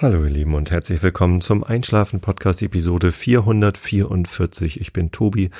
[0.00, 4.80] Hallo ihr Lieben und herzlich willkommen zum Einschlafen Podcast Episode 444.
[4.80, 5.50] Ich bin Tobi.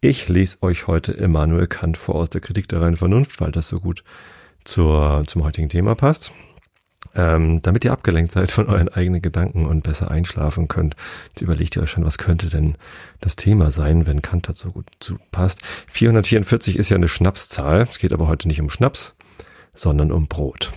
[0.00, 3.68] Ich lese euch heute Immanuel Kant vor aus der Kritik der reinen Vernunft, weil das
[3.68, 4.02] so gut
[4.64, 6.32] zur, zum heutigen Thema passt.
[7.14, 10.96] Ähm, damit ihr abgelenkt seid von euren eigenen Gedanken und besser einschlafen könnt,
[11.28, 12.78] jetzt überlegt ihr euch schon, was könnte denn
[13.20, 15.60] das Thema sein, wenn Kant dazu gut zu passt.
[15.88, 17.86] 444 ist ja eine Schnapszahl.
[17.90, 19.12] Es geht aber heute nicht um Schnaps,
[19.74, 20.72] sondern um Brot.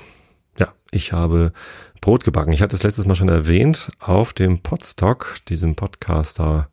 [0.59, 1.53] Ja, ich habe
[2.01, 2.51] Brot gebacken.
[2.51, 6.69] Ich hatte es letztes Mal schon erwähnt auf dem Podstock, diesem Podcaster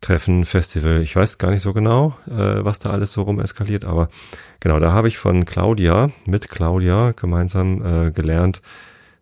[0.00, 1.02] Treffen Festival.
[1.02, 4.08] Ich weiß gar nicht so genau, äh, was da alles so rum eskaliert, aber
[4.60, 8.62] genau, da habe ich von Claudia, mit Claudia gemeinsam äh, gelernt,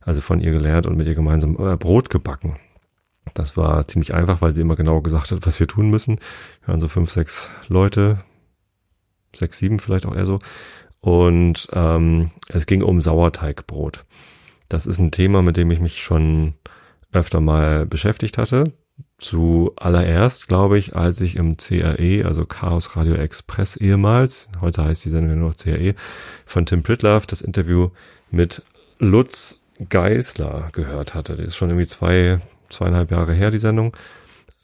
[0.01, 2.57] also von ihr gelernt und mit ihr gemeinsam äh, Brot gebacken.
[3.35, 6.19] Das war ziemlich einfach, weil sie immer genau gesagt hat, was wir tun müssen.
[6.65, 8.21] Wir waren so fünf, sechs Leute,
[9.35, 10.39] sechs, sieben vielleicht auch eher so.
[11.01, 14.05] Und ähm, es ging um Sauerteigbrot.
[14.69, 16.55] Das ist ein Thema, mit dem ich mich schon
[17.13, 18.73] öfter mal beschäftigt hatte.
[19.19, 25.11] Zuallererst, glaube ich, als ich im CRE, also Chaos Radio Express ehemals, heute heißt die
[25.11, 25.95] Sendung nur noch CRE,
[26.45, 27.91] von Tim Pritlove das Interview
[28.31, 28.63] mit
[28.99, 31.37] Lutz Geisler gehört hatte.
[31.37, 33.97] Das ist schon irgendwie zwei, zweieinhalb Jahre her, die Sendung.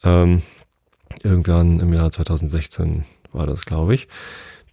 [0.03, 0.41] Ähm,
[1.23, 4.07] irgendwann im Jahr 2016 war das, glaube ich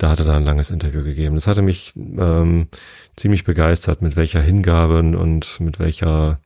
[0.00, 1.34] da hat er da ein langes Interview gegeben.
[1.34, 2.68] Das hatte mich ähm,
[3.16, 6.40] ziemlich begeistert, mit welcher Hingabe und mit welcher,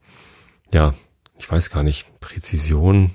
[0.73, 0.93] ja,
[1.37, 3.11] ich weiß gar nicht, Präzision.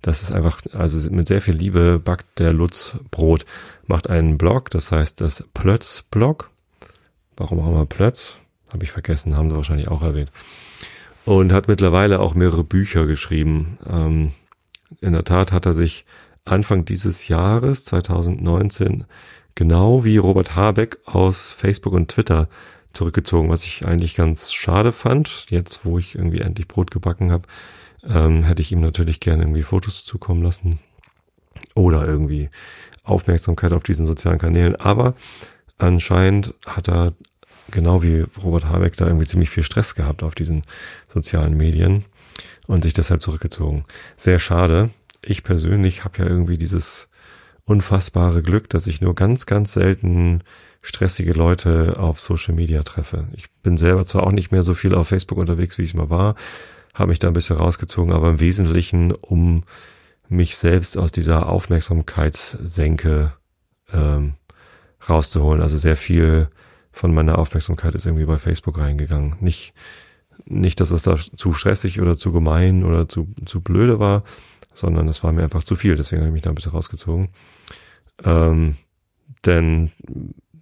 [0.00, 3.46] Das ist einfach, also mit sehr viel Liebe backt der Lutz Brot,
[3.86, 6.50] macht einen Blog, das heißt das Plötz-Blog.
[7.36, 8.38] Warum auch immer Plötz?
[8.72, 10.32] Habe ich vergessen, haben sie wahrscheinlich auch erwähnt.
[11.24, 13.78] Und hat mittlerweile auch mehrere Bücher geschrieben.
[13.88, 14.32] Ähm,
[15.00, 16.04] in der Tat hat er sich
[16.44, 19.04] Anfang dieses Jahres, 2019,
[19.54, 22.48] genau wie Robert Habeck aus Facebook und Twitter
[22.92, 25.50] zurückgezogen, was ich eigentlich ganz schade fand.
[25.50, 27.48] Jetzt, wo ich irgendwie endlich Brot gebacken habe,
[28.08, 30.78] ähm, hätte ich ihm natürlich gerne irgendwie Fotos zukommen lassen
[31.74, 32.50] oder irgendwie
[33.04, 34.76] Aufmerksamkeit auf diesen sozialen Kanälen.
[34.76, 35.14] Aber
[35.78, 37.12] anscheinend hat er
[37.70, 40.62] genau wie Robert Habeck da irgendwie ziemlich viel Stress gehabt auf diesen
[41.12, 42.04] sozialen Medien
[42.66, 43.84] und sich deshalb zurückgezogen.
[44.16, 44.90] Sehr schade.
[45.22, 47.08] Ich persönlich habe ja irgendwie dieses
[47.64, 50.42] unfassbare Glück, dass ich nur ganz, ganz selten
[50.82, 53.28] stressige Leute auf Social Media treffe.
[53.34, 56.10] Ich bin selber zwar auch nicht mehr so viel auf Facebook unterwegs, wie ich mal
[56.10, 56.34] war,
[56.94, 59.62] habe mich da ein bisschen rausgezogen, aber im Wesentlichen, um
[60.28, 63.32] mich selbst aus dieser Aufmerksamkeitssenke
[63.92, 64.34] ähm,
[65.08, 65.62] rauszuholen.
[65.62, 66.48] Also sehr viel
[66.90, 69.36] von meiner Aufmerksamkeit ist irgendwie bei Facebook reingegangen.
[69.40, 69.72] Nicht,
[70.44, 74.24] nicht, dass es da zu stressig oder zu gemein oder zu, zu blöde war,
[74.74, 75.96] sondern es war mir einfach zu viel.
[75.96, 77.28] Deswegen habe ich mich da ein bisschen rausgezogen.
[78.24, 78.76] Ähm,
[79.44, 79.92] denn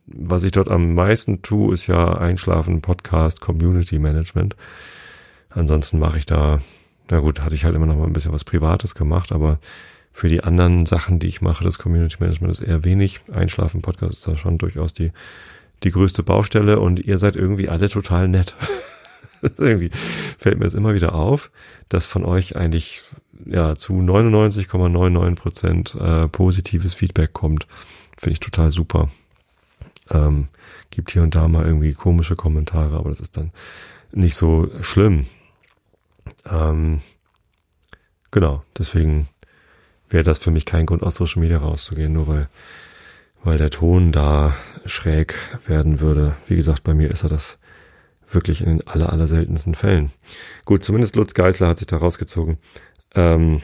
[0.06, 4.56] was ich dort am meisten tue, ist ja Einschlafen, Podcast, Community Management.
[5.50, 6.60] Ansonsten mache ich da,
[7.10, 9.59] na gut, hatte ich halt immer noch mal ein bisschen was Privates gemacht, aber
[10.12, 13.21] für die anderen Sachen, die ich mache, das Community Management ist eher wenig.
[13.32, 15.12] Einschlafen, Podcast ist da schon durchaus die,
[15.82, 18.54] die größte Baustelle und ihr seid irgendwie alle total nett.
[19.59, 19.91] irgendwie
[20.38, 21.50] fällt mir das immer wieder auf,
[21.88, 23.03] dass von euch eigentlich
[23.46, 27.66] ja zu 99,99 Prozent äh, positives Feedback kommt.
[28.16, 29.10] Finde ich total super.
[30.10, 30.48] Ähm,
[30.90, 33.52] gibt hier und da mal irgendwie komische Kommentare, aber das ist dann
[34.12, 35.26] nicht so schlimm.
[36.48, 37.00] Ähm,
[38.30, 39.28] genau, deswegen
[40.08, 42.48] wäre das für mich kein Grund, aus Social Media rauszugehen, nur weil,
[43.44, 45.34] weil der Ton da schräg
[45.66, 46.36] werden würde.
[46.46, 47.58] Wie gesagt, bei mir ist er das
[48.28, 50.12] wirklich in den aller, aller seltensten Fällen.
[50.64, 52.58] Gut, zumindest Lutz Geisler hat sich da rausgezogen.
[53.15, 53.62] Ähm,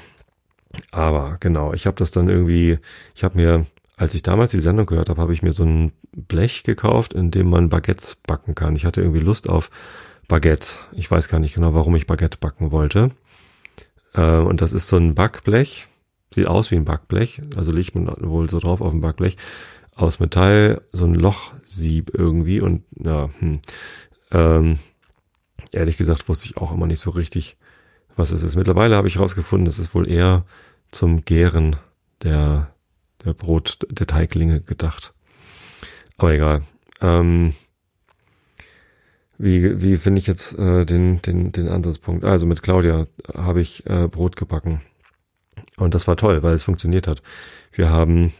[0.90, 2.78] aber genau, ich habe das dann irgendwie,
[3.14, 5.92] ich habe mir, als ich damals die Sendung gehört habe, habe ich mir so ein
[6.12, 8.76] Blech gekauft, in dem man Baguettes backen kann.
[8.76, 9.70] Ich hatte irgendwie Lust auf
[10.28, 10.78] Baguettes.
[10.92, 13.12] Ich weiß gar nicht genau, warum ich Baguette backen wollte.
[14.14, 15.88] Äh, und das ist so ein Backblech.
[16.34, 17.42] Sieht aus wie ein Backblech.
[17.56, 19.36] Also liegt man wohl so drauf auf dem Backblech.
[19.94, 22.60] Aus Metall, so ein Lochsieb irgendwie.
[22.60, 23.60] Und ja, hm.
[24.32, 24.78] ähm,
[25.72, 27.56] ehrlich gesagt wusste ich auch immer nicht so richtig,
[28.16, 28.56] was es ist.
[28.56, 30.44] Mittlerweile habe ich herausgefunden, das ist wohl eher
[30.90, 31.76] zum Gären
[32.22, 32.72] der,
[33.24, 35.12] der Brot, der Teiglinge gedacht.
[36.16, 36.62] Aber egal.
[37.00, 37.52] Ähm,
[39.38, 42.24] wie, wie finde ich jetzt äh, den, den, den Ansatzpunkt?
[42.24, 44.80] Also mit Claudia habe ich äh, Brot gebacken.
[45.76, 47.22] Und das war toll, weil es funktioniert hat.
[47.70, 48.32] Wir haben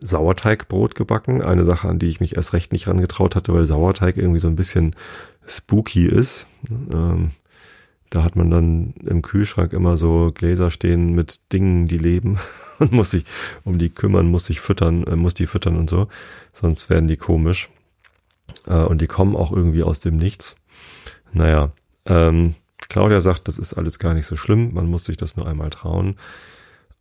[0.00, 1.42] Sauerteigbrot gebacken.
[1.42, 4.48] Eine Sache, an die ich mich erst recht nicht rangetraut hatte, weil Sauerteig irgendwie so
[4.48, 4.96] ein bisschen
[5.46, 6.48] spooky ist.
[6.92, 7.30] Ähm,
[8.10, 12.38] da hat man dann im Kühlschrank immer so Gläser stehen mit Dingen, die leben
[12.78, 13.24] und muss sich
[13.64, 16.08] um die kümmern, muss sich füttern, äh, muss die füttern und so.
[16.52, 17.68] Sonst werden die komisch.
[18.66, 20.56] Äh, und die kommen auch irgendwie aus dem Nichts.
[21.32, 21.72] Naja,
[22.06, 22.54] ähm,
[22.88, 25.70] Claudia sagt, das ist alles gar nicht so schlimm, man muss sich das nur einmal
[25.70, 26.16] trauen.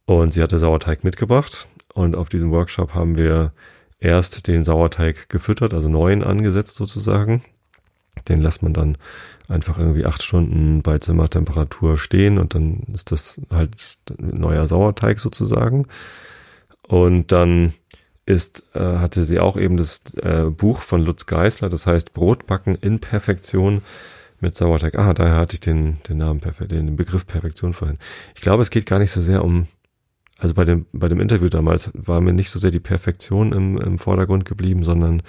[0.05, 3.53] Und sie hatte Sauerteig mitgebracht und auf diesem Workshop haben wir
[3.99, 7.43] erst den Sauerteig gefüttert, also neuen angesetzt sozusagen.
[8.27, 8.97] Den lässt man dann
[9.47, 15.85] einfach irgendwie acht Stunden bei Zimmertemperatur stehen und dann ist das halt neuer Sauerteig sozusagen.
[16.87, 17.73] Und dann
[18.25, 22.75] ist, äh, hatte sie auch eben das äh, Buch von Lutz Geisler, das heißt Brotbacken
[22.75, 23.81] in Perfektion
[24.39, 24.97] mit Sauerteig.
[24.97, 27.97] Ah, daher hatte ich den, den Namen perfekt, den Begriff Perfektion vorhin.
[28.35, 29.67] Ich glaube, es geht gar nicht so sehr um,
[30.39, 33.77] also bei dem, bei dem Interview damals war mir nicht so sehr die Perfektion im,
[33.77, 35.21] im Vordergrund geblieben, sondern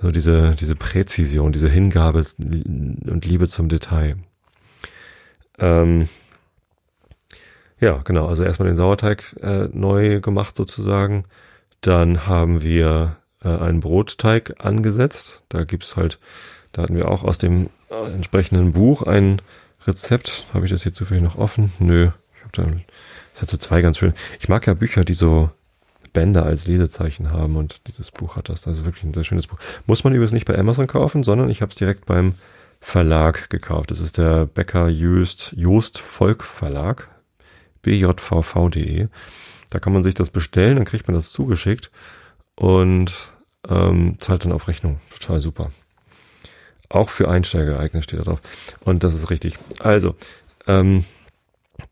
[0.00, 4.16] so diese, diese Präzision, diese Hingabe und Liebe zum Detail.
[5.58, 6.08] Ähm,
[7.80, 11.24] ja, genau, also erstmal den Sauerteig äh, neu gemacht sozusagen.
[11.80, 15.44] Dann haben wir äh, einen Brotteig angesetzt.
[15.48, 16.18] Da gibt's halt,
[16.72, 19.40] da hatten wir auch aus dem äh, entsprechenden Buch ein
[19.86, 20.46] Rezept.
[20.52, 21.72] Habe ich das hier zufällig noch offen?
[21.78, 22.10] Nö.
[22.34, 22.76] Ich habe da,
[23.32, 24.14] das hat so zwei ganz schön.
[24.40, 25.50] Ich mag ja Bücher, die so
[26.16, 28.66] Bänder als Lesezeichen haben und dieses Buch hat das.
[28.66, 29.58] Ist wirklich ein sehr schönes Buch.
[29.84, 32.32] Muss man übrigens nicht bei Amazon kaufen, sondern ich habe es direkt beim
[32.80, 33.90] Verlag gekauft.
[33.90, 37.10] Das ist der Becker Joost, Joost Volk Verlag,
[37.82, 39.08] bjvv.de.
[39.68, 41.90] Da kann man sich das bestellen, dann kriegt man das zugeschickt
[42.54, 43.12] und
[43.68, 45.00] ähm, zahlt dann auf Rechnung.
[45.10, 45.70] Total super.
[46.88, 48.40] Auch für Einsteiger geeignet steht da drauf.
[48.86, 49.58] Und das ist richtig.
[49.80, 50.14] Also,
[50.66, 51.04] ähm,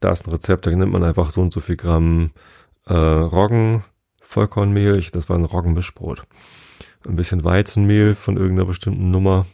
[0.00, 2.30] da ist ein Rezept, da nimmt man einfach so und so viel Gramm
[2.86, 3.84] äh, Roggen,
[4.34, 6.24] Vollkornmehl, ich, das war ein Roggenmischbrot.
[7.06, 9.46] Ein bisschen Weizenmehl von irgendeiner bestimmten Nummer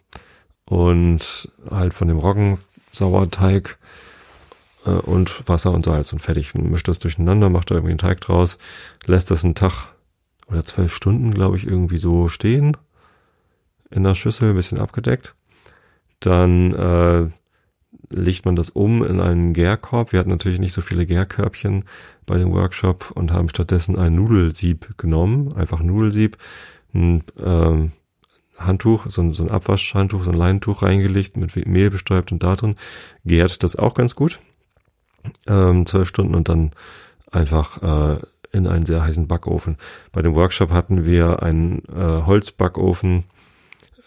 [0.64, 3.78] und halt von dem Roggensauerteig
[4.86, 6.54] äh, und Wasser und Salz und fertig.
[6.54, 8.56] Mischt das durcheinander, macht da irgendwie einen Teig draus,
[9.04, 9.88] lässt das einen Tag
[10.46, 12.76] oder zwölf Stunden, glaube ich, irgendwie so stehen
[13.90, 15.34] in der Schüssel, ein bisschen abgedeckt.
[16.20, 17.30] Dann äh,
[18.08, 20.12] legt man das um in einen Gärkorb.
[20.12, 21.84] Wir hatten natürlich nicht so viele Gärkörbchen
[22.26, 26.36] bei dem Workshop und haben stattdessen ein Nudelsieb genommen, einfach Nudelsieb,
[26.94, 27.92] ein ähm,
[28.56, 32.56] Handtuch, so ein, so ein Abwaschhandtuch, so ein Leintuch reingelegt, mit Mehl bestäubt und da
[32.56, 32.76] drin
[33.24, 34.38] gärt das auch ganz gut.
[35.46, 36.70] Ähm, zwölf Stunden und dann
[37.30, 38.20] einfach äh,
[38.52, 39.76] in einen sehr heißen Backofen.
[40.12, 43.24] Bei dem Workshop hatten wir einen äh, Holzbackofen,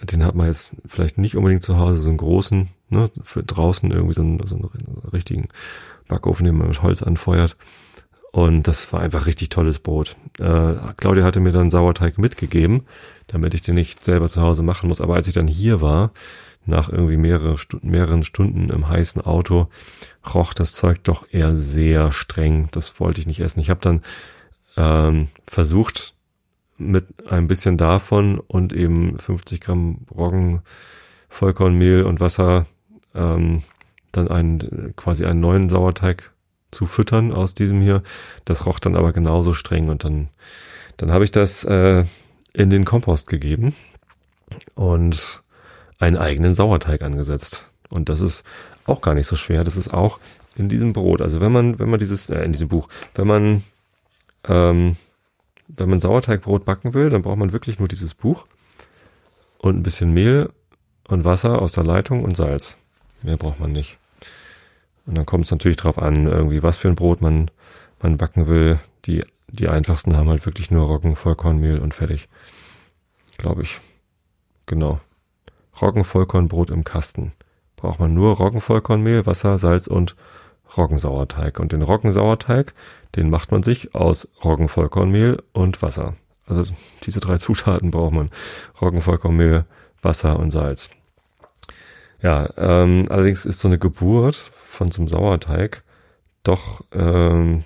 [0.01, 3.91] den hat man jetzt vielleicht nicht unbedingt zu Hause, so einen großen, ne, für draußen
[3.91, 4.69] irgendwie so einen, so einen
[5.11, 5.49] richtigen
[6.07, 7.57] Backofen, den man mit Holz anfeuert.
[8.31, 10.15] Und das war einfach richtig tolles Brot.
[10.39, 12.83] Äh, Claudia hatte mir dann Sauerteig mitgegeben,
[13.27, 15.01] damit ich den nicht selber zu Hause machen muss.
[15.01, 16.11] Aber als ich dann hier war,
[16.65, 19.67] nach irgendwie mehrere Stunden, mehreren Stunden im heißen Auto,
[20.33, 22.69] roch das Zeug doch eher sehr streng.
[22.71, 23.59] Das wollte ich nicht essen.
[23.59, 24.01] Ich habe dann
[24.77, 26.13] ähm, versucht,
[26.77, 30.61] mit ein bisschen davon und eben 50 Gramm Roggen,
[31.29, 32.65] Vollkornmehl und Wasser
[33.15, 33.63] ähm,
[34.11, 36.31] dann einen quasi einen neuen Sauerteig
[36.71, 38.03] zu füttern aus diesem hier.
[38.45, 40.29] Das roch dann aber genauso streng und dann
[40.97, 42.05] dann habe ich das äh,
[42.53, 43.75] in den Kompost gegeben
[44.75, 45.41] und
[45.99, 47.65] einen eigenen Sauerteig angesetzt.
[47.89, 48.43] Und das ist
[48.85, 49.63] auch gar nicht so schwer.
[49.63, 50.19] Das ist auch
[50.55, 51.21] in diesem Brot.
[51.21, 53.63] Also wenn man wenn man dieses äh, in diesem Buch, wenn man
[54.47, 54.97] ähm,
[55.67, 58.45] wenn man Sauerteigbrot backen will, dann braucht man wirklich nur dieses Buch
[59.57, 60.49] und ein bisschen Mehl
[61.07, 62.75] und Wasser aus der Leitung und Salz.
[63.23, 63.97] Mehr braucht man nicht.
[65.05, 67.49] Und dann kommt es natürlich drauf an, irgendwie was für ein Brot man,
[68.01, 68.79] man backen will.
[69.05, 72.29] Die, die einfachsten haben halt wirklich nur Roggen, Vollkornmehl und fertig.
[73.37, 73.79] Glaube ich.
[74.65, 74.99] Genau.
[75.81, 77.33] Roggen, Vollkornbrot im Kasten.
[77.75, 80.15] Braucht man nur Roggen, Vollkornmehl, Wasser, Salz und
[80.77, 81.59] Roggensauerteig.
[81.59, 82.73] Und den Roggensauerteig,
[83.15, 86.15] den macht man sich aus Roggenvollkornmehl und Wasser.
[86.45, 86.63] Also
[87.03, 88.31] diese drei Zutaten braucht man.
[88.81, 89.65] Roggenvollkornmehl,
[90.01, 90.89] Wasser und Salz.
[92.23, 95.83] Ja, ähm, allerdings ist so eine Geburt von so einem Sauerteig
[96.43, 97.65] doch ähm,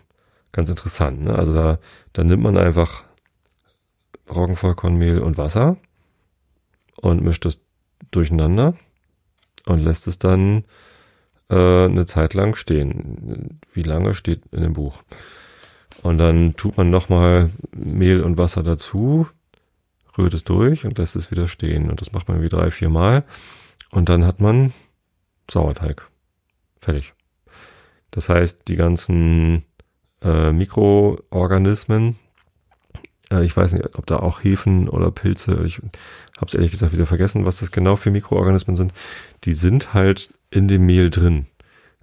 [0.52, 1.24] ganz interessant.
[1.24, 1.36] Ne?
[1.36, 1.78] Also da,
[2.14, 3.04] da nimmt man einfach
[4.30, 5.78] Roggenvollkornmehl und Wasser
[6.96, 7.62] und mischt es
[8.10, 8.76] durcheinander
[9.68, 10.66] und lässt es dann
[11.50, 13.60] äh, eine Zeit lang stehen.
[13.74, 15.04] Wie lange steht in dem Buch.
[16.02, 19.28] Und dann tut man nochmal Mehl und Wasser dazu,
[20.18, 21.92] rührt es durch und lässt es wieder stehen.
[21.92, 23.24] Und das macht man wie drei, vier Mal.
[23.92, 24.74] Und dann hat man
[25.50, 26.08] Sauerteig.
[26.80, 27.14] Fertig.
[28.12, 29.64] Das heißt, die ganzen
[30.22, 32.18] äh, Mikroorganismen,
[33.32, 35.78] äh, ich weiß nicht, ob da auch Hefen oder Pilze, ich
[36.38, 38.94] habe es ehrlich gesagt wieder vergessen, was das genau für Mikroorganismen sind,
[39.44, 41.48] die sind halt in dem Mehl drin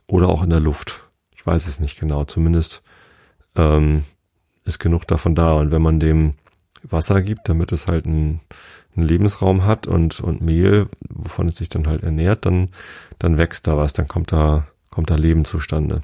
[0.07, 1.03] oder auch in der Luft.
[1.35, 2.25] Ich weiß es nicht genau.
[2.25, 2.83] Zumindest
[3.55, 4.05] ähm,
[4.65, 5.53] ist genug davon da.
[5.55, 6.35] Und wenn man dem
[6.91, 8.41] Wasser gibt, damit es halt einen,
[8.97, 12.69] einen Lebensraum hat und, und Mehl, wovon es sich dann halt ernährt, dann,
[13.19, 16.03] dann wächst da was, dann kommt da, kommt da Leben zustande.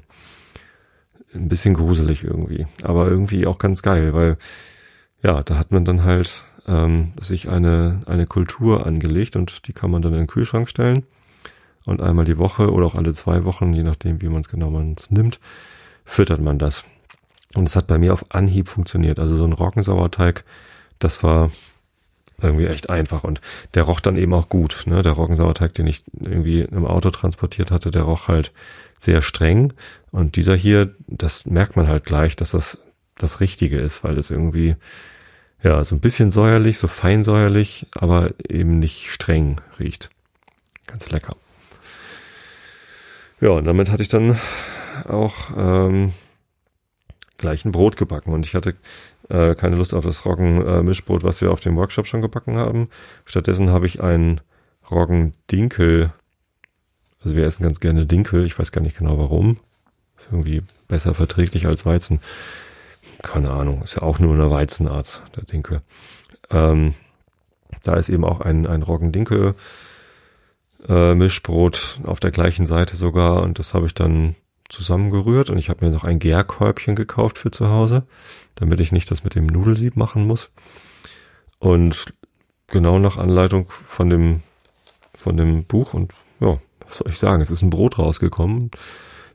[1.33, 4.37] Ein bisschen gruselig irgendwie, aber irgendwie auch ganz geil, weil
[5.23, 9.91] ja, da hat man dann halt ähm, sich eine, eine Kultur angelegt und die kann
[9.91, 11.05] man dann in den Kühlschrank stellen
[11.85, 14.69] und einmal die Woche oder auch alle zwei Wochen, je nachdem, wie man es genau
[14.69, 15.39] man nimmt,
[16.05, 16.83] füttert man das.
[17.55, 19.19] Und es hat bei mir auf Anhieb funktioniert.
[19.19, 20.45] Also so ein Roggensauerteig,
[21.03, 21.51] das war
[22.41, 23.39] irgendwie echt einfach und
[23.75, 24.83] der roch dann eben auch gut.
[24.85, 25.01] Ne?
[25.03, 28.51] Der Roggensauerteig, den ich irgendwie im Auto transportiert hatte, der roch halt
[28.99, 29.73] sehr streng
[30.11, 32.79] und dieser hier, das merkt man halt gleich, dass das
[33.15, 34.75] das Richtige ist, weil es irgendwie
[35.63, 40.09] ja so ein bisschen säuerlich, so fein säuerlich, aber eben nicht streng riecht.
[40.87, 41.35] Ganz lecker.
[43.39, 44.39] Ja, und damit hatte ich dann
[45.07, 46.13] auch ähm,
[47.37, 48.75] gleich ein Brot gebacken und ich hatte
[49.29, 52.89] äh, keine Lust auf das Roggen-Mischbrot, äh, was wir auf dem Workshop schon gebacken haben.
[53.25, 54.41] Stattdessen habe ich ein
[54.89, 56.11] Roggen-Dinkel.
[57.23, 58.45] Also wir essen ganz gerne Dinkel.
[58.45, 59.57] Ich weiß gar nicht genau warum.
[60.17, 62.19] Ist irgendwie besser verträglich als Weizen.
[63.21, 63.81] Keine Ahnung.
[63.81, 65.81] Ist ja auch nur eine Weizenart, der Dinkel.
[66.49, 66.95] Ähm,
[67.83, 69.55] da ist eben auch ein, ein Roggen-Dinkel
[70.87, 74.35] äh, Mischbrot auf der gleichen Seite sogar und das habe ich dann
[74.71, 78.03] zusammengerührt und ich habe mir noch ein Gärkörbchen gekauft für zu Hause,
[78.55, 80.49] damit ich nicht das mit dem Nudelsieb machen muss.
[81.59, 82.13] Und
[82.67, 84.41] genau nach Anleitung von dem
[85.13, 88.71] von dem Buch und ja, was soll ich sagen, es ist ein Brot rausgekommen.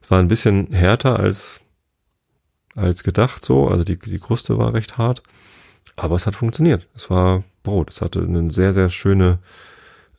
[0.02, 1.60] Es war ein bisschen härter als
[2.74, 5.22] als gedacht so, also die die Kruste war recht hart,
[5.94, 6.88] aber es hat funktioniert.
[6.94, 7.90] Es war Brot.
[7.90, 9.38] Es hatte eine sehr sehr schöne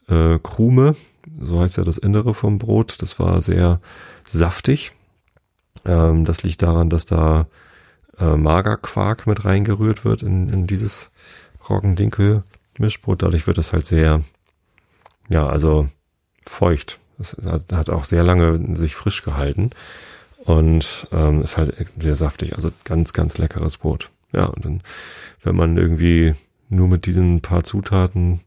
[0.07, 0.95] äh, Krume,
[1.41, 3.01] so heißt ja das Innere vom Brot.
[3.01, 3.81] Das war sehr
[4.25, 4.93] saftig.
[5.85, 7.47] Ähm, das liegt daran, dass da
[8.19, 11.09] äh, Magerquark mit reingerührt wird in, in dieses
[11.69, 13.21] Roggendinkel-Mischbrot.
[13.21, 14.23] Dadurch wird es halt sehr,
[15.29, 15.87] ja, also
[16.45, 16.99] feucht.
[17.19, 19.71] Es hat, hat auch sehr lange sich frisch gehalten
[20.45, 22.55] und ähm, ist halt sehr saftig.
[22.55, 24.11] Also ganz, ganz leckeres Brot.
[24.33, 24.81] Ja, und dann,
[25.43, 26.35] wenn man irgendwie
[26.69, 28.41] nur mit diesen paar Zutaten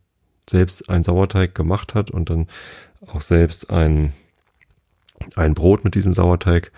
[0.49, 2.49] selbst ein Sauerteig gemacht hat und dann
[3.07, 4.13] auch selbst ein,
[5.37, 6.73] ein Brot mit diesem Sauerteig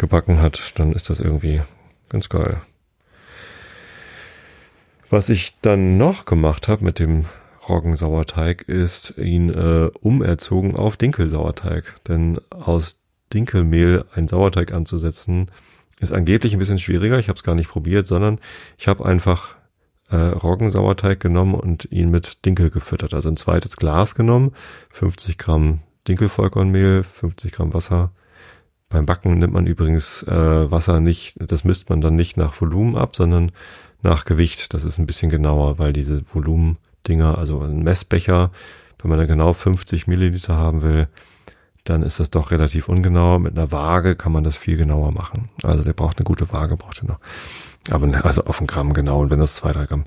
[0.00, 1.62] gebacken hat, dann ist das irgendwie
[2.08, 2.60] ganz geil.
[5.08, 7.26] Was ich dann noch gemacht habe mit dem
[7.68, 11.96] Roggensauerteig, ist ihn äh, umerzogen auf Dinkelsauerteig.
[12.08, 12.96] Denn aus
[13.32, 15.50] Dinkelmehl ein Sauerteig anzusetzen,
[16.00, 17.18] ist angeblich ein bisschen schwieriger.
[17.18, 18.40] Ich habe es gar nicht probiert, sondern
[18.78, 19.56] ich habe einfach
[20.10, 23.14] äh, Roggensauerteig genommen und ihn mit Dinkel gefüttert.
[23.14, 24.52] Also ein zweites Glas genommen,
[24.90, 28.12] 50 Gramm Dinkelvollkornmehl, 50 Gramm Wasser.
[28.90, 32.96] Beim Backen nimmt man übrigens äh, Wasser nicht, das misst man dann nicht nach Volumen
[32.96, 33.52] ab, sondern
[34.02, 34.74] nach Gewicht.
[34.74, 38.50] Das ist ein bisschen genauer, weil diese Volumendinger, also ein Messbecher,
[39.00, 41.08] wenn man da genau 50 Milliliter haben will,
[41.84, 43.38] dann ist das doch relativ ungenau.
[43.38, 45.50] Mit einer Waage kann man das viel genauer machen.
[45.62, 47.20] Also der braucht eine gute Waage, braucht er noch.
[47.90, 49.20] Aber also auf ein Gramm genau.
[49.20, 50.04] Und wenn das zwei, drei Gramm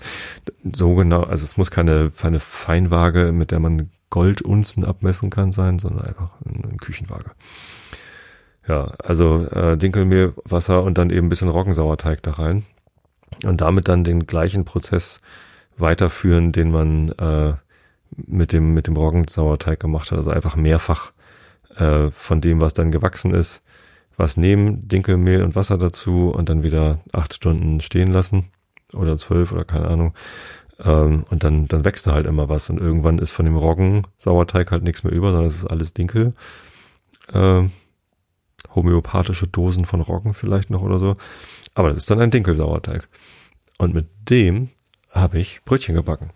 [0.74, 5.80] so genau, also es muss keine, keine Feinwaage, mit der man Goldunzen abmessen kann sein,
[5.80, 7.32] sondern einfach eine Küchenwaage.
[8.67, 12.65] Ja, also äh, Dinkelmehl, Wasser und dann eben ein bisschen Roggensauerteig da rein.
[13.43, 15.20] Und damit dann den gleichen Prozess
[15.77, 17.53] weiterführen, den man äh,
[18.15, 20.17] mit dem, mit dem Roggensauerteig gemacht hat.
[20.17, 21.12] Also einfach mehrfach
[21.75, 23.63] äh, von dem, was dann gewachsen ist,
[24.15, 28.46] was nehmen, Dinkelmehl und Wasser dazu und dann wieder acht Stunden stehen lassen
[28.93, 30.13] oder zwölf oder keine Ahnung.
[30.84, 34.03] Ähm, und dann, dann wächst da halt immer was und irgendwann ist von dem Roggen
[34.17, 36.34] Sauerteig halt nichts mehr über, sondern es ist alles Dinkel.
[37.34, 37.72] Ähm,
[38.75, 41.15] homöopathische Dosen von Roggen vielleicht noch oder so.
[41.75, 43.08] Aber das ist dann ein Dinkelsauerteig.
[43.77, 44.70] Und mit dem
[45.10, 46.32] habe ich Brötchen gebacken.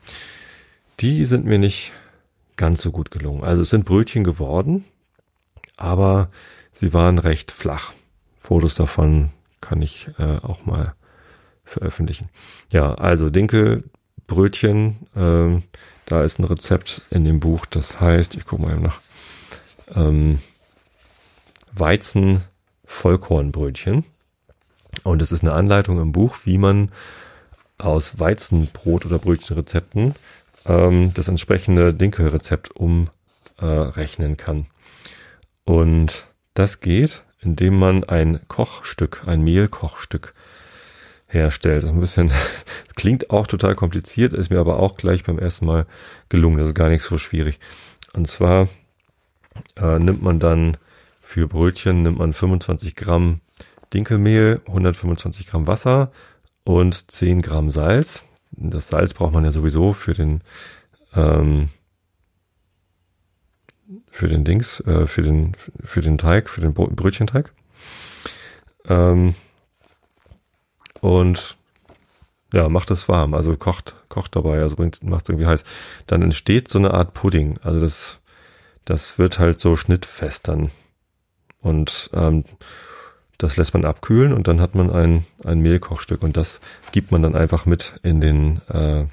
[1.00, 1.91] Die sind mir nicht
[2.56, 3.44] ganz so gut gelungen.
[3.44, 4.86] Also es sind Brötchen geworden,
[5.77, 6.29] aber
[6.72, 7.94] Sie waren recht flach.
[8.39, 10.94] Fotos davon kann ich äh, auch mal
[11.65, 12.29] veröffentlichen.
[12.72, 15.63] Ja, also Dinkelbrötchen, ähm,
[16.06, 19.01] da ist ein Rezept in dem Buch, das heißt, ich gucke mal eben nach,
[19.96, 20.39] ähm,
[21.79, 22.43] Weizen
[22.86, 24.05] Vollkornbrötchen.
[25.03, 26.91] Und es ist eine Anleitung im Buch, wie man
[27.77, 30.15] aus Weizenbrot oder Brötchenrezepten
[30.65, 34.67] ähm, das entsprechende Dinkelrezept umrechnen kann.
[35.65, 40.34] Und das geht, indem man ein Kochstück, ein Mehlkochstück
[41.27, 41.84] herstellt.
[41.84, 42.27] Das ist ein bisschen,
[42.88, 45.86] das klingt auch total kompliziert, ist mir aber auch gleich beim ersten Mal
[46.29, 46.57] gelungen.
[46.57, 47.60] Das ist gar nicht so schwierig.
[48.13, 48.69] Und zwar
[49.75, 50.77] äh, nimmt man dann
[51.27, 53.41] für Brötchen nimmt man 25 Gramm
[53.93, 56.13] Dinkelmehl, 125 Gramm Wasser
[56.63, 58.24] und 10 Gramm Salz.
[58.51, 60.39] das Salz braucht man ja sowieso für den
[61.13, 61.67] ähm,
[64.10, 67.51] für den Dings, äh, für den für den Teig, für den Brötchenteig.
[68.86, 69.36] Ähm,
[71.01, 71.57] und
[72.53, 75.65] ja, macht es warm, also kocht, kocht dabei, also macht es irgendwie heiß.
[76.07, 77.60] Dann entsteht so eine Art Pudding.
[77.63, 78.22] Also das,
[78.86, 80.72] das wird halt so schnittfest dann.
[81.62, 82.46] Und ähm,
[83.38, 86.60] das lässt man abkühlen und dann hat man ein, ein Mehlkochstück und das
[86.92, 89.06] gibt man dann einfach mit in den, äh,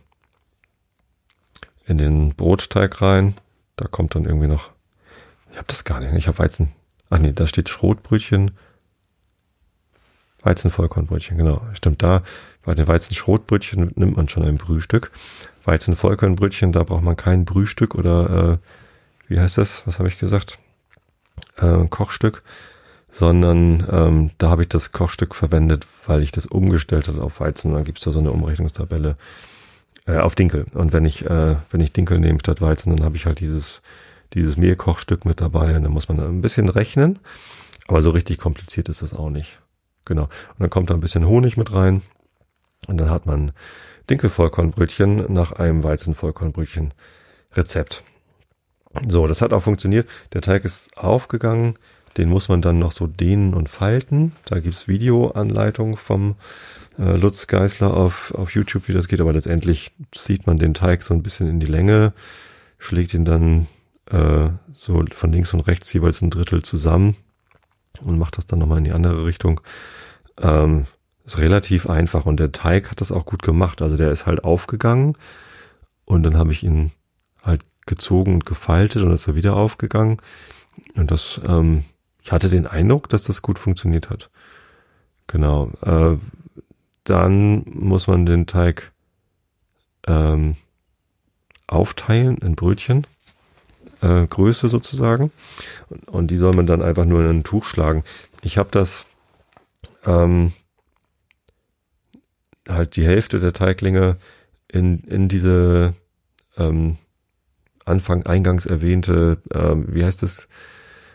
[1.86, 3.34] in den Brotteig rein.
[3.76, 4.70] Da kommt dann irgendwie noch,
[5.50, 6.72] ich habe das gar nicht, ich habe Weizen.
[7.10, 8.52] Ach nee, da steht Schrotbrötchen,
[10.42, 11.62] Weizenvollkornbrötchen, genau.
[11.74, 12.22] Stimmt, da
[12.64, 15.10] bei den Weizenschrotbrötchen nimmt man schon ein Brühstück.
[15.64, 18.58] Weizenvollkornbrötchen, da braucht man kein Brühstück oder äh,
[19.28, 19.86] wie heißt das?
[19.86, 20.58] Was habe ich gesagt?
[21.56, 22.42] Äh, Kochstück,
[23.10, 27.72] sondern ähm, da habe ich das Kochstück verwendet, weil ich das umgestellt habe auf Weizen.
[27.72, 29.16] Dann gibt's da so eine Umrechnungstabelle
[30.06, 30.66] äh, auf Dinkel.
[30.74, 33.82] Und wenn ich äh, wenn ich Dinkel nehme statt Weizen, dann habe ich halt dieses
[34.32, 35.76] dieses Mehlkochstück mit dabei.
[35.76, 37.20] Und dann muss man ein bisschen rechnen,
[37.86, 39.60] aber so richtig kompliziert ist das auch nicht.
[40.04, 40.24] Genau.
[40.24, 42.02] Und dann kommt da ein bisschen Honig mit rein.
[42.88, 43.52] Und dann hat man
[44.10, 46.92] Dinkelvollkornbrötchen nach einem Weizenvollkornbrötchen
[47.54, 48.02] Rezept.
[49.08, 50.08] So, das hat auch funktioniert.
[50.32, 51.74] Der Teig ist aufgegangen.
[52.16, 54.32] Den muss man dann noch so dehnen und falten.
[54.44, 56.36] Da gibt's Videoanleitung vom
[56.98, 59.20] äh, Lutz Geisler auf, auf YouTube, wie das geht.
[59.20, 62.12] Aber letztendlich zieht man den Teig so ein bisschen in die Länge,
[62.78, 63.66] schlägt ihn dann
[64.10, 67.16] äh, so von links und rechts jeweils ein Drittel zusammen
[68.02, 69.60] und macht das dann nochmal in die andere Richtung.
[70.40, 70.86] Ähm,
[71.24, 73.82] ist relativ einfach und der Teig hat das auch gut gemacht.
[73.82, 75.16] Also der ist halt aufgegangen
[76.04, 76.92] und dann habe ich ihn
[77.42, 80.18] halt gezogen und gefaltet und ist er wieder aufgegangen.
[80.96, 81.84] Und das, ähm,
[82.22, 84.30] ich hatte den Eindruck, dass das gut funktioniert hat.
[85.26, 85.70] Genau.
[85.82, 86.18] Äh,
[87.04, 88.92] dann muss man den Teig
[90.06, 90.56] ähm,
[91.66, 93.06] aufteilen in Brötchen
[94.00, 95.32] äh, Größe sozusagen.
[95.88, 98.04] Und, und, die soll man dann einfach nur in ein Tuch schlagen.
[98.42, 99.06] Ich habe das
[100.04, 100.52] ähm,
[102.68, 104.16] halt die Hälfte der Teiglinge
[104.68, 105.94] in, in diese
[106.56, 106.98] ähm,
[107.84, 110.48] Anfang eingangs erwähnte, ähm, wie heißt das?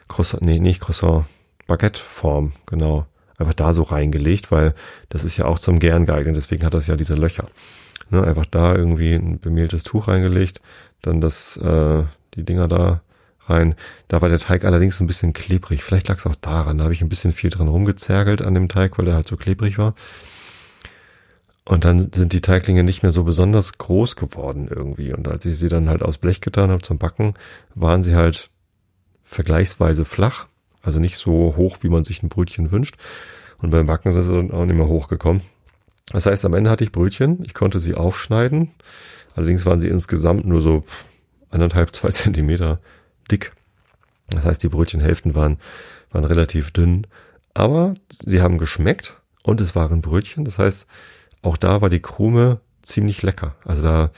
[0.08, 1.26] Croissant, nee, nicht Croissant,
[1.68, 3.06] Baguette-Form, genau.
[3.38, 4.74] Einfach da so reingelegt, weil
[5.10, 7.46] das ist ja auch zum Gern geeignet, deswegen hat das ja diese Löcher.
[8.10, 10.62] Ne, einfach da irgendwie ein bemehltes Tuch reingelegt,
[11.02, 12.04] dann das, äh,
[12.34, 13.02] die Dinger da
[13.50, 13.76] rein.
[14.08, 15.84] Da war der Teig allerdings ein bisschen klebrig.
[15.84, 16.78] Vielleicht lag es auch daran.
[16.78, 19.38] Da habe ich ein bisschen viel dran rumgezergelt an dem Teig, weil der halt so
[19.38, 19.96] klebrig war.
[21.70, 25.14] Und dann sind die Teiglinge nicht mehr so besonders groß geworden irgendwie.
[25.14, 27.36] Und als ich sie dann halt aus Blech getan habe zum Backen,
[27.76, 28.50] waren sie halt
[29.24, 30.48] vergleichsweise flach.
[30.82, 32.96] Also nicht so hoch, wie man sich ein Brötchen wünscht.
[33.60, 35.44] Und beim Backen sind sie dann auch nicht mehr hochgekommen.
[36.12, 37.44] Das heißt, am Ende hatte ich Brötchen.
[37.46, 38.72] Ich konnte sie aufschneiden.
[39.36, 40.86] Allerdings waren sie insgesamt nur so
[41.52, 42.80] anderthalb, zwei Zentimeter
[43.30, 43.52] dick.
[44.32, 45.60] Das heißt, die Brötchenhälften waren,
[46.10, 47.06] waren relativ dünn.
[47.54, 47.94] Aber
[48.26, 50.46] sie haben geschmeckt und es waren Brötchen.
[50.46, 50.88] Das heißt,
[51.42, 53.56] auch da war die Krume ziemlich lecker.
[53.66, 54.12] Also da,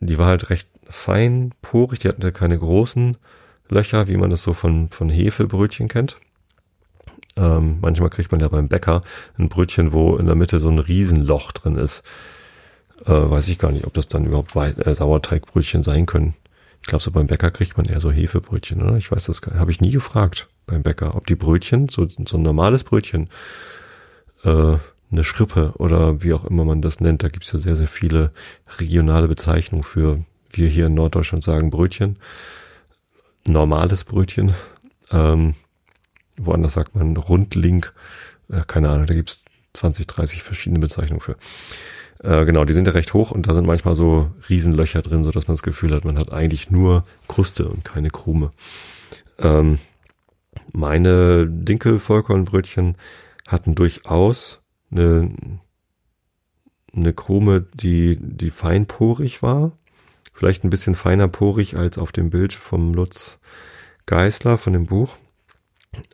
[0.00, 2.00] die war halt recht fein, porig.
[2.00, 3.16] Die hatten keine großen
[3.68, 6.18] Löcher, wie man das so von, von Hefebrötchen kennt.
[7.36, 9.00] Ähm, manchmal kriegt man ja beim Bäcker
[9.38, 12.02] ein Brötchen, wo in der Mitte so ein Riesenloch drin ist.
[13.06, 16.34] Äh, weiß ich gar nicht, ob das dann überhaupt äh, Sauerteigbrötchen sein können.
[16.82, 18.96] Ich glaube, so beim Bäcker kriegt man eher so Hefebrötchen, oder?
[18.96, 19.60] Ich weiß das gar nicht.
[19.60, 23.28] Habe ich nie gefragt beim Bäcker, ob die Brötchen, so, so ein normales Brötchen,
[24.44, 24.76] äh,
[25.10, 28.30] eine Schrippe oder wie auch immer man das nennt, da gibt's ja sehr, sehr viele
[28.78, 32.18] regionale Bezeichnungen für, wir hier in Norddeutschland sagen Brötchen,
[33.46, 34.54] normales Brötchen,
[35.10, 35.54] ähm,
[36.36, 37.92] woanders sagt man Rundlink,
[38.50, 41.36] äh, keine Ahnung, da gibt's 20, 30 verschiedene Bezeichnungen für.
[42.22, 45.30] Äh, genau, die sind ja recht hoch und da sind manchmal so Riesenlöcher drin, so
[45.30, 48.52] dass man das Gefühl hat, man hat eigentlich nur Kruste und keine Krume.
[49.38, 49.78] Ähm,
[50.72, 52.96] meine Dinkel-Vollkornbrötchen
[53.46, 54.59] hatten durchaus
[54.90, 55.30] eine,
[56.94, 59.72] eine Krume, die, die feinporig war.
[60.32, 63.38] Vielleicht ein bisschen feiner porig als auf dem Bild vom Lutz
[64.06, 65.16] Geißler von dem Buch.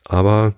[0.05, 0.53] Aber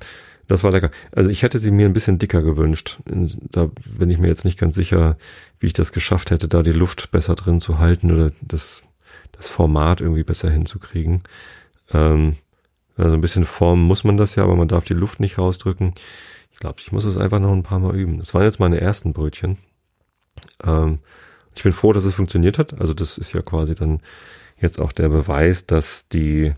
[0.48, 0.90] das war lecker.
[1.12, 3.00] Also ich hätte sie mir ein bisschen dicker gewünscht.
[3.06, 5.18] Da bin ich mir jetzt nicht ganz sicher,
[5.60, 8.84] wie ich das geschafft hätte, da die Luft besser drin zu halten oder das,
[9.32, 11.22] das Format irgendwie besser hinzukriegen.
[11.94, 12.38] Ähm,
[12.98, 15.94] also ein bisschen formen muss man das ja, aber man darf die Luft nicht rausdrücken.
[16.60, 18.20] Glaube, ich muss es einfach noch ein paar Mal üben.
[18.20, 19.58] Das waren jetzt meine ersten Brötchen.
[20.64, 21.00] Ähm,
[21.56, 22.80] ich bin froh, dass es funktioniert hat.
[22.80, 24.02] Also das ist ja quasi dann
[24.60, 26.54] jetzt auch der Beweis, dass die,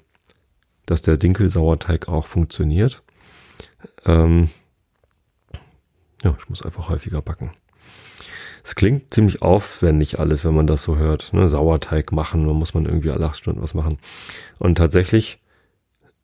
[0.86, 3.04] dass der Dinkelsauerteig auch funktioniert.
[4.06, 4.50] Ähm,
[6.24, 7.52] ja, ich muss einfach häufiger backen.
[8.64, 11.34] Es klingt ziemlich aufwendig alles, wenn man das so hört.
[11.34, 11.48] Ne?
[11.48, 13.98] Sauerteig machen, dann muss man irgendwie alle acht Stunden was machen.
[14.60, 15.41] Und tatsächlich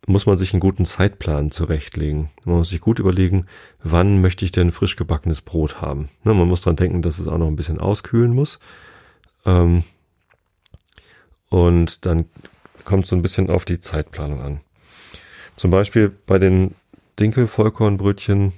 [0.08, 2.30] muss man sich einen guten Zeitplan zurechtlegen.
[2.46, 3.46] Man muss sich gut überlegen,
[3.84, 6.10] wann möchte ich denn frisch gebackenes Brot haben.
[6.24, 6.34] Ne?
[6.34, 8.58] Man muss dran denken, dass es auch noch ein bisschen auskühlen muss.
[9.46, 9.84] Ähm,
[11.50, 12.26] und dann
[12.86, 14.62] kommt so ein bisschen auf die Zeitplanung an.
[15.58, 16.74] Zum Beispiel bei den
[17.20, 18.54] Dinkel-Vollkornbrötchen,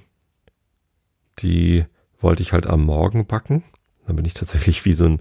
[1.40, 1.84] die
[2.20, 3.64] wollte ich halt am Morgen backen.
[4.06, 5.20] Dann bin ich tatsächlich wie so ein,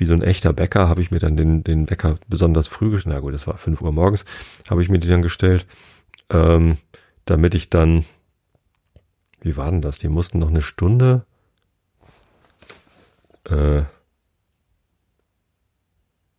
[0.00, 3.14] wie so ein echter Bäcker, habe ich mir dann den, den Wecker besonders früh gestellt.
[3.14, 4.24] Na gut, das war fünf Uhr morgens,
[4.70, 5.66] habe ich mir die dann gestellt,
[6.30, 6.78] ähm,
[7.26, 8.06] damit ich dann,
[9.42, 9.98] wie war denn das?
[9.98, 11.26] Die mussten noch eine Stunde,
[13.44, 13.82] äh,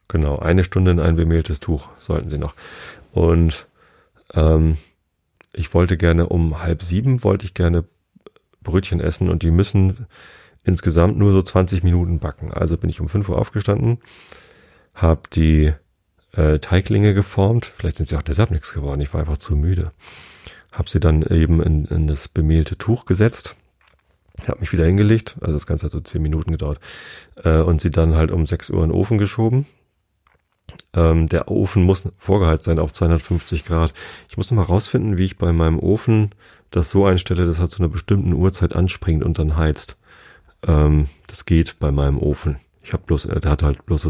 [0.08, 2.56] genau, eine Stunde in ein bemehltes Tuch sollten sie noch.
[3.12, 3.67] Und
[4.34, 4.78] ähm,
[5.54, 7.84] ich wollte gerne um halb sieben, wollte ich gerne
[8.63, 10.08] Brötchen essen und die müssen
[10.63, 12.52] insgesamt nur so 20 Minuten backen.
[12.52, 14.00] Also bin ich um 5 Uhr aufgestanden,
[14.93, 15.74] habe die
[16.34, 17.71] äh, Teiglinge geformt.
[17.78, 19.02] Vielleicht sind sie auch deshalb nichts geworden.
[19.02, 19.91] Ich war einfach zu müde.
[20.71, 23.56] Habe sie dann eben in, in das bemehlte Tuch gesetzt.
[24.47, 25.36] Habe mich wieder hingelegt.
[25.41, 26.80] Also das Ganze hat so 10 Minuten gedauert.
[27.43, 29.65] Äh, und sie dann halt um 6 Uhr in den Ofen geschoben.
[30.93, 33.93] Ähm, der Ofen muss vorgeheizt sein auf 250 Grad.
[34.30, 36.32] Ich muss noch mal rausfinden, wie ich bei meinem Ofen
[36.69, 39.97] das so einstelle, dass er zu einer bestimmten Uhrzeit anspringt und dann heizt.
[40.67, 42.60] Ähm, das geht bei meinem Ofen.
[42.84, 44.08] Ich habe bloß, der hat halt bloß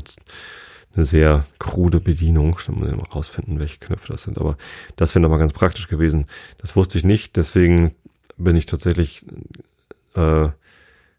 [0.95, 2.57] eine sehr krude Bedienung.
[2.65, 4.37] Da muss ich mal rausfinden, welche Knöpfe das sind.
[4.37, 4.57] Aber
[4.95, 6.25] das wäre nochmal ganz praktisch gewesen.
[6.57, 7.35] Das wusste ich nicht.
[7.35, 7.93] Deswegen
[8.37, 9.25] bin ich tatsächlich
[10.15, 10.49] äh,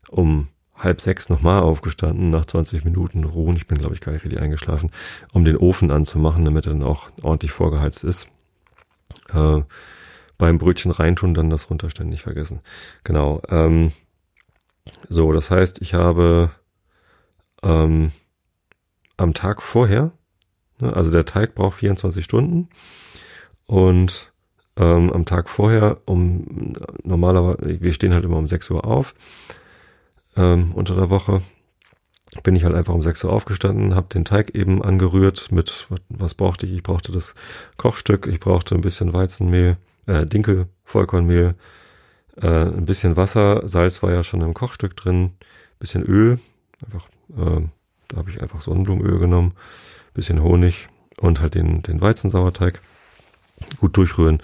[0.09, 3.57] um halb sechs nochmal aufgestanden, nach 20 Minuten ruhen.
[3.57, 4.91] Ich bin, glaube ich, gar nicht richtig eingeschlafen,
[5.33, 8.29] um den Ofen anzumachen, damit er dann auch ordentlich vorgeheizt ist.
[9.33, 9.63] Äh,
[10.39, 12.61] beim Brötchen reintun, dann das runterstellen, nicht vergessen.
[13.05, 13.43] Genau.
[13.49, 13.93] Ähm,
[15.09, 16.51] so, das heißt, ich habe
[17.63, 18.13] ähm,
[19.17, 20.13] am Tag vorher,
[20.79, 22.69] ne, also der Teig braucht 24 Stunden
[23.67, 24.33] und
[24.77, 29.15] ähm, am Tag vorher um normalerweise, wir stehen halt immer um 6 Uhr auf,
[30.37, 31.43] ähm, unter der Woche
[32.43, 36.35] bin ich halt einfach um 6 Uhr aufgestanden, habe den Teig eben angerührt mit, was
[36.35, 36.73] brauchte ich?
[36.73, 37.35] Ich brauchte das
[37.77, 41.55] Kochstück, ich brauchte ein bisschen Weizenmehl, äh, Dinkel, Vollkornmehl,
[42.41, 45.33] äh, ein bisschen Wasser, Salz war ja schon im Kochstück drin,
[45.79, 46.39] bisschen Öl,
[46.85, 47.63] einfach, äh,
[48.09, 49.55] da habe ich einfach Sonnenblumenöl genommen,
[50.15, 52.81] bisschen Honig und halt den, den Weizensauerteig
[53.79, 54.43] gut durchrühren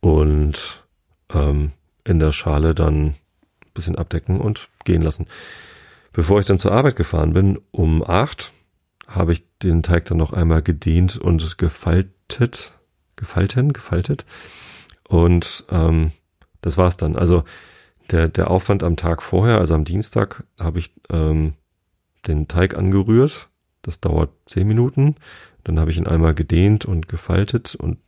[0.00, 0.84] und
[1.32, 1.72] ähm,
[2.04, 3.16] in der Schale dann
[3.76, 5.26] bisschen abdecken und gehen lassen.
[6.12, 8.52] Bevor ich dann zur Arbeit gefahren bin, um acht,
[9.06, 12.72] habe ich den Teig dann noch einmal gedehnt und gefaltet,
[13.14, 14.24] gefalten, gefaltet.
[15.08, 16.12] Und ähm,
[16.66, 17.14] das war's dann.
[17.14, 17.44] Also
[18.10, 21.54] der, der Aufwand am Tag vorher, also am Dienstag, habe ich ähm,
[22.26, 23.48] den Teig angerührt.
[23.82, 25.14] Das dauert zehn Minuten.
[25.62, 27.98] Dann habe ich ihn einmal gedehnt und gefaltet und,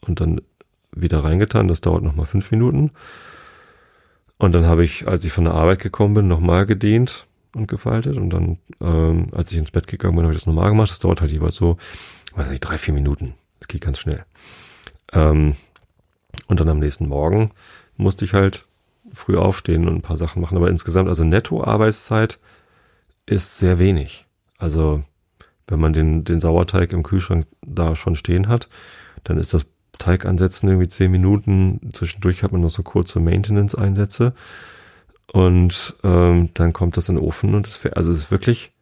[0.00, 0.40] und dann
[0.92, 1.68] wieder reingetan.
[1.68, 2.92] Das dauert nochmal fünf Minuten.
[4.38, 8.16] Und dann habe ich, als ich von der Arbeit gekommen bin, nochmal gedehnt und gefaltet.
[8.16, 10.90] Und dann, ähm, als ich ins Bett gegangen bin, habe ich das nochmal gemacht.
[10.90, 11.76] Das dauert halt jeweils so,
[12.34, 13.34] weiß nicht, drei, vier Minuten.
[13.58, 14.24] Das geht ganz schnell.
[15.12, 15.56] Ähm,
[16.46, 17.50] und dann am nächsten Morgen
[18.00, 18.66] musste ich halt
[19.12, 20.56] früh aufstehen und ein paar Sachen machen.
[20.56, 22.38] Aber insgesamt, also Netto-Arbeitszeit
[23.26, 24.26] ist sehr wenig.
[24.58, 25.02] Also
[25.66, 28.68] wenn man den, den Sauerteig im Kühlschrank da schon stehen hat,
[29.24, 29.66] dann ist das
[29.98, 31.90] Teig ansetzen, irgendwie zehn Minuten.
[31.92, 34.34] Zwischendurch hat man noch so kurze Maintenance-Einsätze.
[35.32, 38.72] Und ähm, dann kommt das in den Ofen und es also es ist wirklich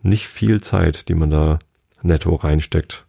[0.00, 1.58] nicht viel Zeit, die man da
[2.02, 3.06] netto reinsteckt.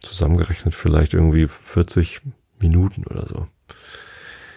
[0.00, 2.20] Zusammengerechnet vielleicht irgendwie 40
[2.60, 3.46] Minuten oder so.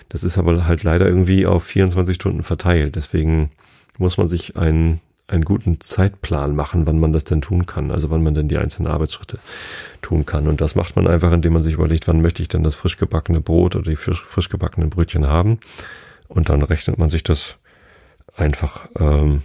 [0.10, 2.96] Das ist aber halt leider irgendwie auf 24 Stunden verteilt.
[2.96, 3.52] Deswegen
[3.98, 8.12] muss man sich einen einen guten Zeitplan machen, wann man das denn tun kann, also
[8.12, 9.40] wann man denn die einzelnen Arbeitsschritte
[10.02, 10.48] tun kann.
[10.48, 12.98] Und das macht man einfach, indem man sich überlegt, wann möchte ich denn das frisch
[12.98, 15.60] gebackene Brot oder die frisch, frisch gebackenen Brötchen haben.
[16.28, 17.58] Und dann rechnet man sich das
[18.36, 19.42] einfach ähm,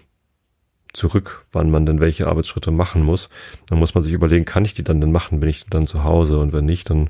[0.92, 3.30] zurück, wann man denn welche Arbeitsschritte machen muss.
[3.66, 6.04] Dann muss man sich überlegen, kann ich die dann denn machen, bin ich dann zu
[6.04, 6.38] Hause?
[6.38, 7.08] Und wenn nicht, dann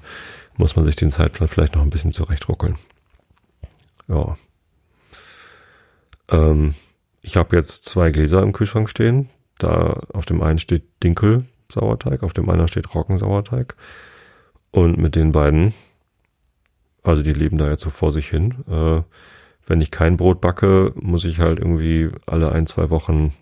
[0.57, 2.77] muss man sich den Zeitplan vielleicht noch ein bisschen zurechtruckeln.
[4.11, 4.35] Ja.
[6.31, 6.75] Ähm,
[7.23, 9.31] ich habe jetzt zwei Gläser im Kühlschrank stehen.
[9.59, 13.77] Da auf dem einen steht Dinkel Sauerteig, auf dem anderen steht Roggensauerteig.
[14.73, 15.75] Und mit den beiden,
[17.03, 18.64] also die leben da jetzt so vor sich hin.
[18.68, 19.03] Äh,
[19.66, 23.33] wenn ich kein Brot backe, muss ich halt irgendwie alle ein, zwei Wochen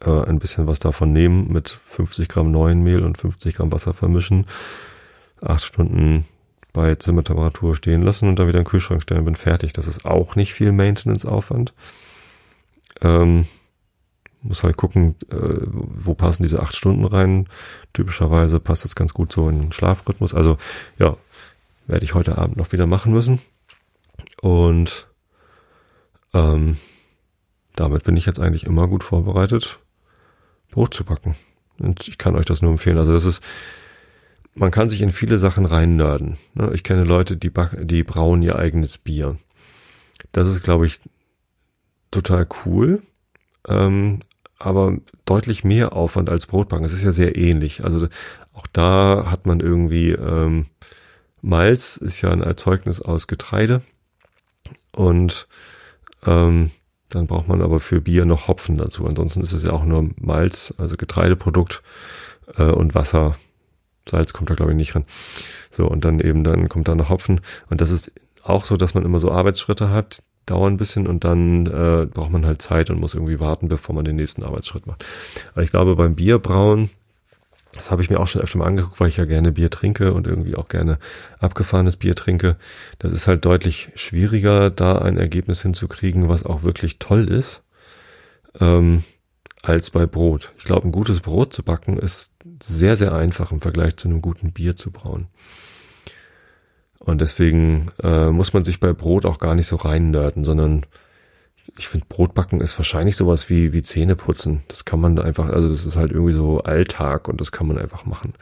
[0.00, 3.94] äh, ein bisschen was davon nehmen, mit 50 Gramm neuen Mehl und 50 Gramm Wasser
[3.94, 4.46] vermischen,
[5.40, 6.26] acht Stunden
[6.72, 9.72] bei Zimmertemperatur stehen lassen und dann wieder in den Kühlschrank stellen, bin fertig.
[9.72, 11.74] Das ist auch nicht viel Maintenance-Aufwand.
[13.02, 13.46] Ähm,
[14.42, 17.48] muss halt gucken, äh, wo passen diese acht Stunden rein.
[17.92, 20.34] Typischerweise passt das ganz gut so in den Schlafrhythmus.
[20.34, 20.56] Also
[20.98, 21.16] ja,
[21.86, 23.40] werde ich heute Abend noch wieder machen müssen.
[24.40, 25.06] Und
[26.34, 26.78] ähm,
[27.76, 29.78] damit bin ich jetzt eigentlich immer gut vorbereitet,
[30.70, 31.36] Brot zu backen.
[31.78, 32.98] Und ich kann euch das nur empfehlen.
[32.98, 33.42] Also das ist,
[34.54, 36.36] man kann sich in viele Sachen rein nörden.
[36.54, 36.70] Ne?
[36.74, 39.36] Ich kenne Leute, die, die brauen ihr eigenes Bier.
[40.32, 41.00] Das ist, glaube ich,
[42.10, 43.02] total cool.
[43.66, 44.20] Ähm,
[44.58, 46.84] aber deutlich mehr Aufwand als Brotbacken.
[46.84, 47.84] Es ist ja sehr ähnlich.
[47.84, 48.06] Also
[48.52, 50.66] auch da hat man irgendwie ähm,
[51.42, 53.82] Malz ist ja ein Erzeugnis aus Getreide
[54.92, 55.48] und
[56.24, 56.70] ähm,
[57.08, 59.04] dann braucht man aber für Bier noch Hopfen dazu.
[59.04, 61.82] Ansonsten ist es ja auch nur Malz, also Getreideprodukt
[62.56, 63.36] äh, und Wasser.
[64.08, 65.04] Salz kommt da glaube ich nicht ran.
[65.70, 68.12] So und dann eben dann kommt da noch Hopfen und das ist
[68.42, 72.32] auch so, dass man immer so Arbeitsschritte hat, dauern ein bisschen und dann äh, braucht
[72.32, 75.04] man halt Zeit und muss irgendwie warten, bevor man den nächsten Arbeitsschritt macht.
[75.52, 76.90] Aber ich glaube, beim Bierbrauen,
[77.74, 80.12] das habe ich mir auch schon öfter mal angeguckt, weil ich ja gerne Bier trinke
[80.12, 80.98] und irgendwie auch gerne
[81.38, 82.56] abgefahrenes Bier trinke.
[82.98, 87.62] Das ist halt deutlich schwieriger, da ein Ergebnis hinzukriegen, was auch wirklich toll ist,
[88.60, 89.04] ähm,
[89.62, 90.52] als bei Brot.
[90.58, 92.31] Ich glaube, ein gutes Brot zu backen ist
[92.62, 95.26] sehr, sehr einfach im Vergleich zu einem guten Bier zu brauen.
[96.98, 100.86] Und deswegen äh, muss man sich bei Brot auch gar nicht so reinnörden, sondern
[101.76, 104.62] ich finde, Brotbacken ist wahrscheinlich sowas wie, wie Zähne putzen.
[104.68, 107.78] Das kann man einfach, also das ist halt irgendwie so Alltag und das kann man
[107.78, 108.34] einfach machen.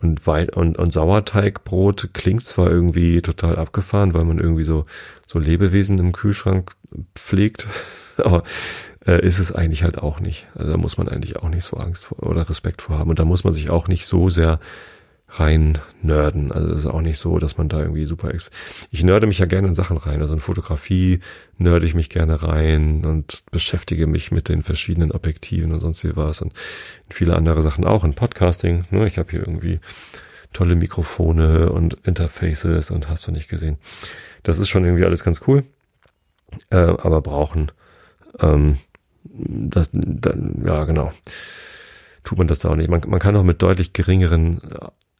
[0.00, 4.86] Und, weit, und, und Sauerteigbrot klingt zwar irgendwie total abgefahren, weil man irgendwie so,
[5.26, 6.72] so Lebewesen im Kühlschrank
[7.16, 7.66] pflegt,
[8.24, 8.42] aber
[9.06, 10.46] äh, ist es eigentlich halt auch nicht.
[10.54, 13.10] Also da muss man eigentlich auch nicht so Angst vor oder Respekt vor haben.
[13.10, 14.60] Und da muss man sich auch nicht so sehr
[15.30, 16.52] rein nörden.
[16.52, 18.32] Also es ist auch nicht so, dass man da irgendwie super
[18.90, 20.22] Ich nörde mich ja gerne in Sachen rein.
[20.22, 21.20] Also in Fotografie
[21.58, 26.16] nörde ich mich gerne rein und beschäftige mich mit den verschiedenen Objektiven und sonst wie
[26.16, 26.54] was und
[27.10, 28.84] viele andere Sachen auch in Podcasting.
[28.90, 29.06] Ne?
[29.06, 29.80] Ich habe hier irgendwie
[30.54, 33.76] tolle Mikrofone und Interfaces und hast du nicht gesehen.
[34.44, 35.64] Das ist schon irgendwie alles ganz cool.
[36.70, 37.70] Äh, aber brauchen
[38.40, 38.78] ähm,
[39.24, 41.12] das, dann, ja genau
[42.28, 42.90] tut man das da auch nicht.
[42.90, 44.60] Man, man kann auch mit deutlich geringeren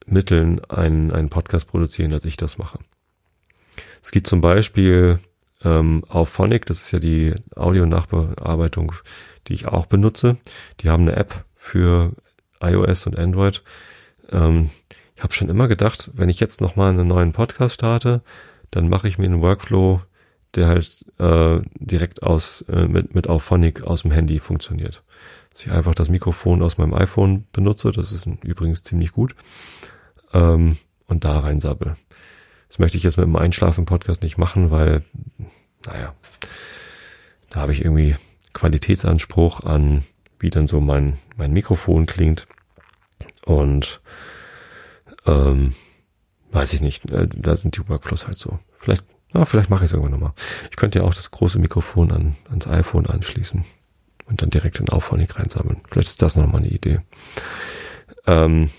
[0.04, 2.78] Mitteln einen, einen Podcast produzieren, als ich das mache.
[4.02, 5.18] Es gibt zum Beispiel
[5.64, 8.92] ähm, auf Phonic, das ist ja die Audio-Nachbearbeitung,
[9.46, 10.36] die ich auch benutze.
[10.80, 12.12] Die haben eine App für
[12.60, 13.62] iOS und Android.
[14.30, 14.70] Ähm,
[15.16, 18.22] ich habe schon immer gedacht, wenn ich jetzt nochmal einen neuen Podcast starte,
[18.70, 20.02] dann mache ich mir einen Workflow,
[20.54, 25.02] der halt äh, direkt aus äh, mit, mit Auphonic aus dem Handy funktioniert.
[25.52, 29.34] Dass ich einfach das Mikrofon aus meinem iPhone benutze, das ist übrigens ziemlich gut
[30.32, 31.96] ähm, und da reinsabbel.
[32.68, 35.02] Das möchte ich jetzt mit dem Einschlafen-Podcast nicht machen, weil,
[35.86, 36.14] naja,
[37.50, 38.16] da habe ich irgendwie
[38.52, 40.04] Qualitätsanspruch an,
[40.38, 42.46] wie dann so mein, mein Mikrofon klingt.
[43.44, 44.00] Und
[45.26, 45.74] ähm,
[46.50, 48.58] weiß ich nicht, äh, da sind die Workflows halt so.
[48.78, 50.32] Vielleicht, na, vielleicht mache ich es irgendwann nochmal.
[50.70, 53.64] Ich könnte ja auch das große Mikrofon an, ans iPhone anschließen
[54.26, 55.80] und dann direkt in Auphonic reinsammeln.
[55.90, 57.00] Vielleicht ist das nochmal eine Idee.
[58.26, 58.70] Ähm,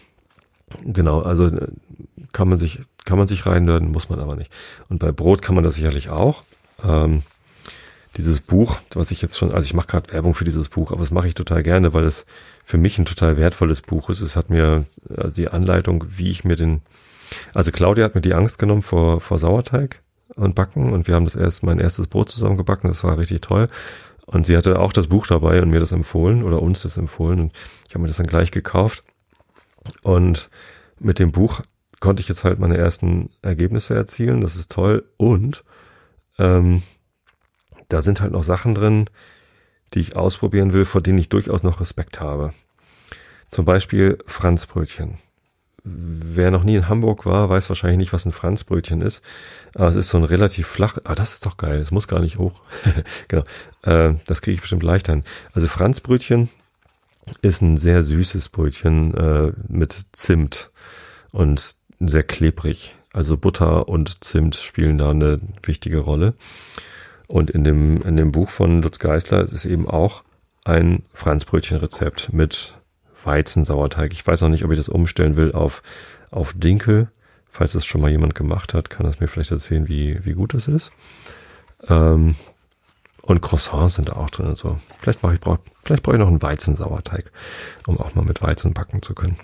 [0.84, 1.68] Genau, also äh,
[2.32, 4.52] kann man sich, kann man sich reinlöden, muss man aber nicht.
[4.90, 6.44] Und bei Brot kann man das sicherlich auch.
[6.84, 7.24] Ähm,
[8.18, 11.02] dieses Buch, was ich jetzt schon, also ich mache gerade Werbung für dieses Buch, aber
[11.02, 12.26] das mache ich total gerne, weil es
[12.66, 14.22] für mich ein total wertvolles Buch ist.
[14.22, 14.86] Es hat mir
[15.16, 16.82] also die Anleitung, wie ich mir den,
[17.54, 20.02] also Claudia hat mir die Angst genommen vor, vor Sauerteig
[20.39, 23.41] und Backen und wir haben das erst mein erstes Brot zusammen gebacken, das war richtig
[23.41, 23.67] toll.
[24.25, 27.39] Und sie hatte auch das Buch dabei und mir das empfohlen oder uns das empfohlen
[27.39, 27.52] und
[27.88, 29.04] ich habe mir das dann gleich gekauft
[30.04, 30.49] und
[30.99, 31.62] mit dem Buch
[31.99, 34.41] konnte ich jetzt halt meine ersten Ergebnisse erzielen.
[34.41, 35.06] Das ist toll.
[35.17, 35.63] Und
[36.38, 36.84] ähm,
[37.88, 39.06] da sind halt noch Sachen drin,
[39.93, 42.54] die ich ausprobieren will, vor denen ich durchaus noch Respekt habe.
[43.49, 45.17] Zum Beispiel Franzbrötchen.
[45.84, 49.22] Wer noch nie in Hamburg war, weiß wahrscheinlich nicht, was ein Franzbrötchen ist.
[49.76, 50.98] Aber es ist so ein relativ flach.
[51.04, 51.80] Ah, das ist doch geil.
[51.80, 52.62] Es muss gar nicht hoch.
[53.28, 53.44] genau.
[53.84, 55.24] Äh, das kriege ich bestimmt leichter hin.
[55.54, 56.50] Also Franzbrötchen
[57.42, 60.72] ist ein sehr süßes Brötchen äh, mit Zimt
[61.32, 62.96] und sehr klebrig.
[63.13, 66.34] Also Butter und Zimt spielen da eine wichtige Rolle.
[67.28, 70.22] Und in dem, in dem Buch von Lutz Geisler ist eben auch
[70.65, 72.79] ein Franzbrötchenrezept mit
[73.24, 74.14] Weizensauerteig.
[74.14, 75.82] Ich weiß noch nicht, ob ich das umstellen will auf,
[76.32, 77.10] auf Dinkel.
[77.50, 80.54] Falls das schon mal jemand gemacht hat, kann das mir vielleicht erzählen, wie, wie gut
[80.54, 80.92] das ist.
[81.88, 82.36] Ähm,
[83.22, 84.80] und Croissants sind auch drin und so.
[85.00, 87.32] Vielleicht mache ich, brauch, vielleicht brauche ich noch einen Weizensauerteig,
[87.88, 89.38] um auch mal mit Weizen backen zu können.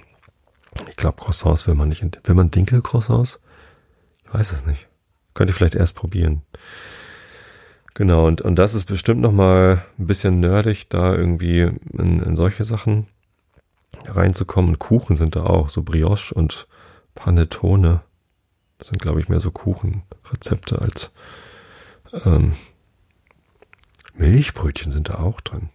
[0.90, 2.02] Ich glaube, Croissants will man nicht.
[2.02, 3.42] Will man Dinkel-Croissants?
[4.26, 4.88] Ich weiß es nicht.
[5.34, 6.42] Könnte ich vielleicht erst probieren.
[7.94, 11.62] Genau, und, und das ist bestimmt nochmal ein bisschen nerdig, da irgendwie
[11.94, 13.08] in, in solche Sachen
[14.06, 14.80] reinzukommen.
[14.80, 16.68] Kuchen sind da auch, so Brioche und
[17.16, 18.02] Panettone.
[18.78, 21.12] Das sind, glaube ich, mehr so Kuchenrezepte als
[22.26, 22.54] ähm,
[24.18, 25.70] Milchbrötchen sind da auch drin.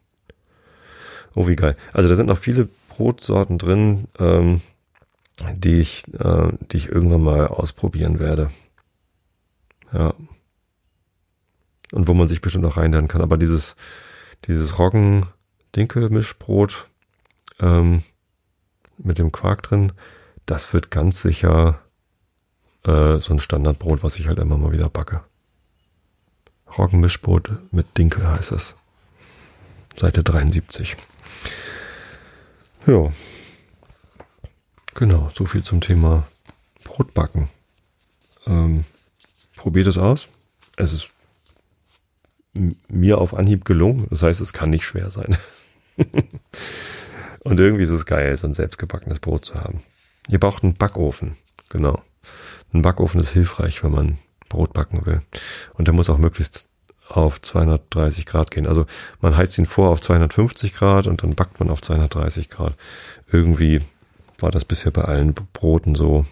[1.34, 1.76] Oh, wie geil.
[1.92, 4.62] Also da sind noch viele Brotsorten drin, ähm,
[5.54, 8.50] die ich, äh, die ich irgendwann mal ausprobieren werde.
[9.92, 10.14] Ja.
[11.92, 13.22] Und wo man sich bestimmt auch reinlernen kann.
[13.22, 13.76] Aber dieses,
[14.46, 16.88] dieses Roggen-Dinkel-Mischbrot
[17.60, 18.02] ähm,
[19.02, 19.92] mit dem Quark drin,
[20.46, 21.80] das wird ganz sicher
[22.84, 25.22] äh, so ein Standardbrot, was ich halt immer mal wieder backe.
[26.78, 28.74] Roggenmischbrot mit Dinkel heißt es.
[29.96, 30.96] Seite 73.
[32.86, 33.12] Ja.
[34.94, 36.26] Genau, so viel zum Thema
[36.84, 37.48] Brotbacken.
[38.46, 38.84] Ähm,
[39.56, 40.28] probiert es aus.
[40.76, 41.10] Es ist
[42.88, 44.06] mir auf Anhieb gelungen.
[44.10, 45.36] Das heißt, es kann nicht schwer sein.
[47.40, 49.82] Und irgendwie ist es geil, so ein selbstgebackenes Brot zu haben.
[50.28, 51.36] Ihr braucht einen Backofen.
[51.68, 52.02] Genau.
[52.72, 55.22] Ein Backofen ist hilfreich, wenn man Brot backen will.
[55.74, 56.68] Und der muss auch möglichst
[57.08, 58.66] auf 230 Grad gehen.
[58.66, 58.86] Also
[59.20, 62.76] man heizt ihn vor auf 250 Grad und dann backt man auf 230 Grad.
[63.30, 63.80] Irgendwie
[64.38, 66.26] war das bisher bei allen Broten so,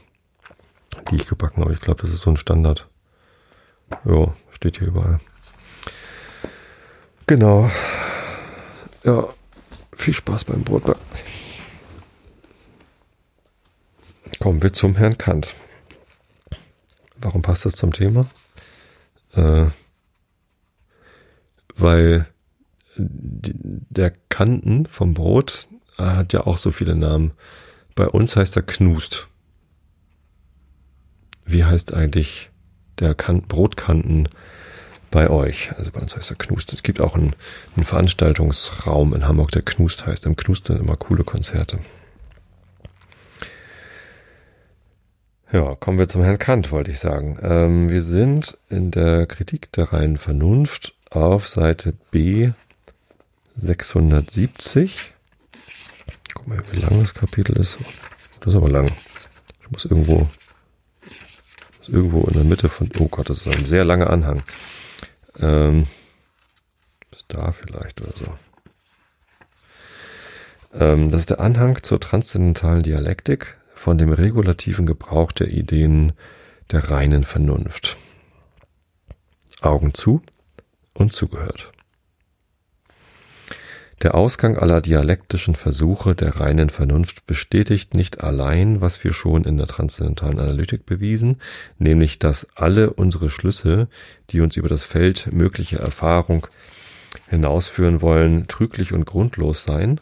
[1.11, 1.73] die ich gebacken habe.
[1.73, 2.89] Ich glaube, das ist so ein Standard.
[4.05, 5.21] Ja, steht hier überall.
[7.27, 7.71] Genau.
[9.05, 9.29] Ja,
[9.99, 11.03] viel Spaß beim Brotbacken.
[14.39, 15.55] Kommen wir zum Herrn Kant.
[17.21, 18.27] Warum passt das zum Thema?
[19.35, 19.67] Äh,
[21.77, 22.27] weil
[22.97, 27.33] der Kanten vom Brot hat ja auch so viele Namen.
[27.95, 29.29] Bei uns heißt er Knust.
[31.45, 32.51] Wie heißt eigentlich
[33.01, 34.29] der kan Brotkanten
[35.11, 35.71] bei euch?
[35.79, 36.73] Also bei uns heißt er Knust.
[36.73, 37.35] Es gibt auch einen,
[37.77, 40.27] einen Veranstaltungsraum in Hamburg, der Knust heißt.
[40.27, 41.79] Im Knust sind immer coole Konzerte.
[45.51, 47.39] Ja, kommen wir zum Herrn Kant, wollte ich sagen.
[47.43, 52.51] Ähm, wir sind in der Kritik der reinen Vernunft auf Seite B
[53.57, 55.15] 670.
[56.35, 57.79] Guck mal, wie lang das Kapitel ist.
[58.41, 58.91] Das ist aber lang.
[59.63, 60.29] Ich muss irgendwo,
[61.79, 64.43] muss irgendwo in der Mitte von, oh Gott, das ist ein sehr langer Anhang.
[65.41, 65.87] Ähm,
[67.11, 68.35] bis da vielleicht oder so.
[70.79, 76.13] Ähm, das ist der Anhang zur transzendentalen Dialektik von dem regulativen Gebrauch der Ideen
[76.71, 77.97] der reinen Vernunft.
[79.61, 80.23] Augen zu
[80.95, 81.73] und zugehört.
[84.03, 89.57] Der Ausgang aller dialektischen Versuche der reinen Vernunft bestätigt nicht allein, was wir schon in
[89.57, 91.41] der transzendentalen Analytik bewiesen,
[91.79, 93.89] nämlich dass alle unsere Schlüsse,
[94.31, 96.47] die uns über das Feld möglicher Erfahrung
[97.29, 100.01] hinausführen wollen, trüglich und grundlos seien,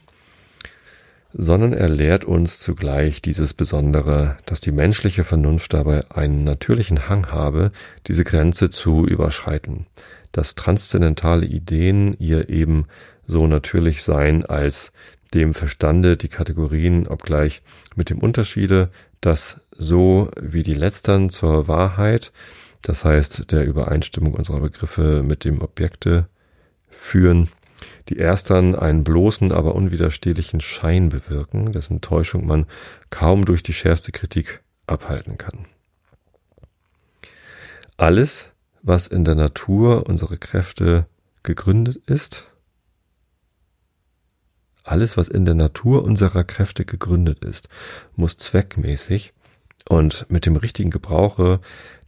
[1.33, 7.29] sondern er lehrt uns zugleich dieses Besondere, dass die menschliche Vernunft dabei einen natürlichen Hang
[7.29, 7.73] habe,
[8.07, 9.87] diese Grenze zu überschreiten,
[10.33, 12.87] dass transzendentale Ideen ihr eben
[13.27, 14.93] so natürlich seien als
[15.35, 17.63] dem Verstande die Kategorien, obgleich
[17.95, 22.33] mit dem Unterschiede, dass so wie die letztern zur Wahrheit,
[22.83, 26.29] das heißt der Übereinstimmung unserer Begriffe mit dem Objekte
[26.89, 27.49] führen,
[28.09, 32.67] die erstern einen bloßen, aber unwiderstehlichen Schein bewirken, dessen Täuschung man
[33.11, 35.67] kaum durch die schärfste Kritik abhalten kann.
[37.97, 41.07] Alles, was in der Natur unsere Kräfte
[41.43, 42.47] gegründet ist,
[44.87, 47.69] alles, was in der Natur unserer Kräfte gegründet ist,
[48.15, 49.33] muss zweckmäßig
[49.89, 51.61] und mit dem richtigen Gebrauche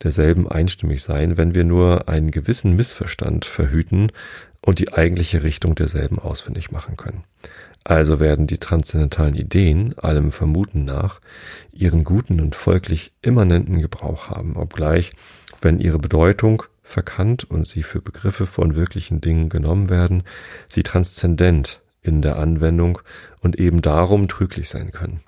[0.02, 4.12] derselben einstimmig sein, wenn wir nur einen gewissen Missverstand verhüten
[4.60, 7.24] und die eigentliche Richtung derselben ausfindig machen können.
[7.84, 11.20] Also werden die transzendentalen Ideen, allem Vermuten nach,
[11.72, 15.12] ihren guten und folglich immanenten Gebrauch haben, obgleich,
[15.62, 20.22] wenn ihre Bedeutung verkannt und sie für Begriffe von wirklichen Dingen genommen werden,
[20.68, 22.98] sie transzendent in der Anwendung
[23.40, 25.20] und eben darum trüglich sein können.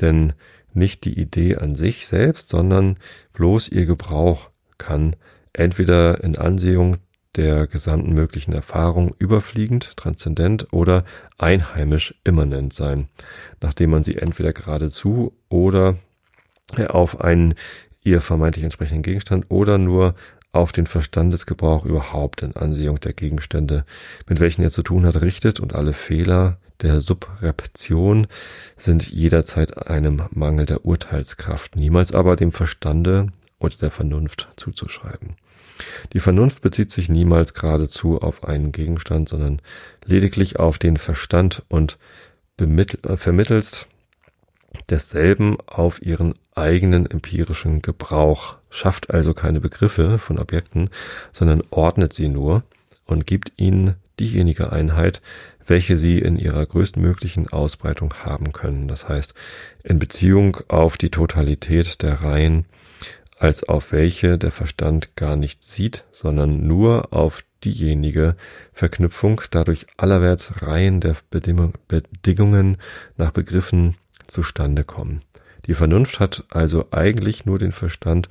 [0.00, 0.34] Denn
[0.72, 2.96] nicht die Idee an sich selbst, sondern
[3.32, 5.16] bloß ihr Gebrauch kann
[5.52, 6.98] entweder in Ansehung
[7.34, 11.04] der gesamten möglichen Erfahrung überfliegend, transzendent oder
[11.36, 13.08] einheimisch immanent sein,
[13.60, 15.96] nachdem man sie entweder geradezu oder
[16.88, 17.54] auf einen
[18.04, 20.14] ihr vermeintlich entsprechenden Gegenstand oder nur
[20.58, 23.84] auf den Verstandesgebrauch überhaupt in Ansehung der Gegenstände,
[24.28, 28.26] mit welchen er zu tun hat, richtet und alle Fehler der Subreption
[28.76, 33.28] sind jederzeit einem Mangel der Urteilskraft, niemals aber dem Verstande
[33.58, 35.36] oder der Vernunft zuzuschreiben.
[36.12, 39.60] Die Vernunft bezieht sich niemals geradezu auf einen Gegenstand, sondern
[40.04, 41.98] lediglich auf den Verstand und
[42.60, 43.86] äh, vermittels
[44.90, 50.90] desselben auf ihren eigenen empirischen Gebrauch, schafft also keine Begriffe von Objekten,
[51.32, 52.62] sondern ordnet sie nur
[53.06, 55.22] und gibt ihnen diejenige Einheit,
[55.66, 58.88] welche sie in ihrer größtmöglichen Ausbreitung haben können.
[58.88, 59.34] Das heißt,
[59.84, 62.66] in Beziehung auf die Totalität der Reihen,
[63.38, 68.36] als auf welche der Verstand gar nicht sieht, sondern nur auf diejenige
[68.72, 72.78] Verknüpfung, dadurch allerwärts Reihen der Bedingungen
[73.16, 73.96] nach Begriffen
[74.26, 75.22] zustande kommen.
[75.66, 78.28] Die Vernunft hat also eigentlich nur den Verstand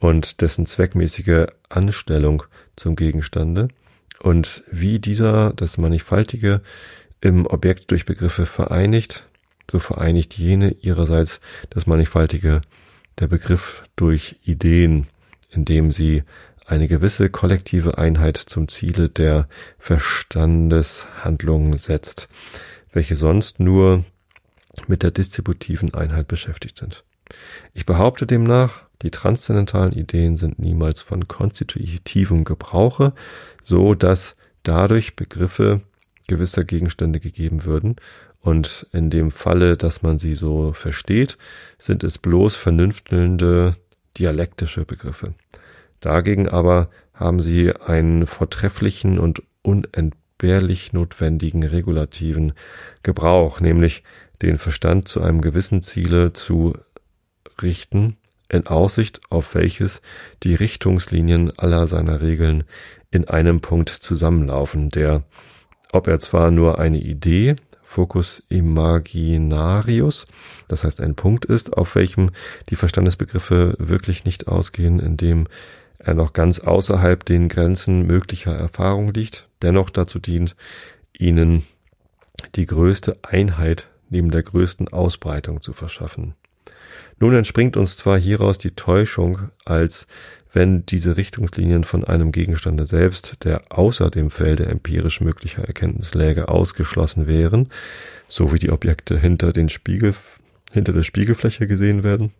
[0.00, 2.44] und dessen zweckmäßige Anstellung
[2.76, 3.68] zum Gegenstande.
[4.20, 6.60] Und wie dieser das Mannigfaltige
[7.20, 9.26] im Objekt durch Begriffe vereinigt,
[9.70, 11.40] so vereinigt jene ihrerseits
[11.70, 12.60] das Mannigfaltige
[13.18, 15.06] der Begriff durch Ideen,
[15.50, 16.24] indem sie
[16.66, 19.48] eine gewisse kollektive Einheit zum Ziele der
[19.78, 22.28] Verstandeshandlung setzt,
[22.92, 24.04] welche sonst nur
[24.86, 27.04] mit der distributiven Einheit beschäftigt sind.
[27.74, 33.12] Ich behaupte demnach, die transzendentalen Ideen sind niemals von konstitutivem Gebrauche,
[33.62, 35.80] so dass dadurch Begriffe
[36.28, 37.96] gewisser Gegenstände gegeben würden
[38.40, 41.38] und in dem Falle, dass man sie so versteht,
[41.78, 43.76] sind es bloß vernünftelnde
[44.18, 45.34] dialektische Begriffe.
[46.00, 52.52] Dagegen aber haben sie einen vortrefflichen und unentbehrlich notwendigen regulativen
[53.02, 54.02] Gebrauch, nämlich
[54.42, 56.74] den Verstand zu einem gewissen Ziele zu
[57.60, 58.16] richten,
[58.48, 60.02] in Aussicht auf welches
[60.42, 62.64] die Richtungslinien aller seiner Regeln
[63.10, 65.22] in einem Punkt zusammenlaufen, der,
[65.92, 70.26] ob er zwar nur eine Idee, Focus imaginarius,
[70.66, 72.30] das heißt ein Punkt ist, auf welchem
[72.70, 75.46] die Verstandesbegriffe wirklich nicht ausgehen, indem
[75.98, 80.56] er noch ganz außerhalb den Grenzen möglicher Erfahrung liegt, dennoch dazu dient,
[81.16, 81.64] ihnen
[82.54, 86.34] die größte Einheit neben der größten Ausbreitung zu verschaffen.
[87.18, 90.06] Nun entspringt uns zwar hieraus die Täuschung, als
[90.52, 96.48] wenn diese Richtungslinien von einem Gegenstande selbst, der außer dem Felde empirisch möglicher Erkenntnis läge,
[96.48, 97.68] ausgeschlossen wären,
[98.28, 100.14] so wie die Objekte hinter den Spiegel,
[100.70, 102.32] hinter der Spiegelfläche gesehen werden.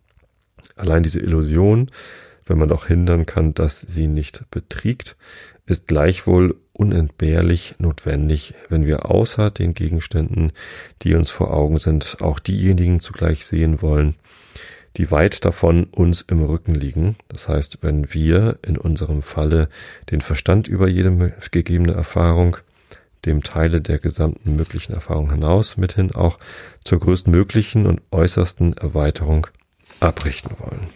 [0.76, 1.88] Allein diese Illusion,
[2.44, 5.16] wenn man doch hindern kann, dass sie nicht betriegt,
[5.64, 10.52] ist gleichwohl unentbehrlich notwendig, wenn wir außer den Gegenständen,
[11.02, 14.16] die uns vor Augen sind, auch diejenigen zugleich sehen wollen,
[14.96, 17.16] die weit davon uns im Rücken liegen.
[17.28, 19.68] Das heißt, wenn wir in unserem Falle
[20.10, 22.56] den Verstand über jede gegebene Erfahrung,
[23.24, 26.38] dem Teile der gesamten möglichen Erfahrung hinaus, mithin auch
[26.82, 29.46] zur größtmöglichen und äußersten Erweiterung
[30.00, 30.88] abrichten wollen.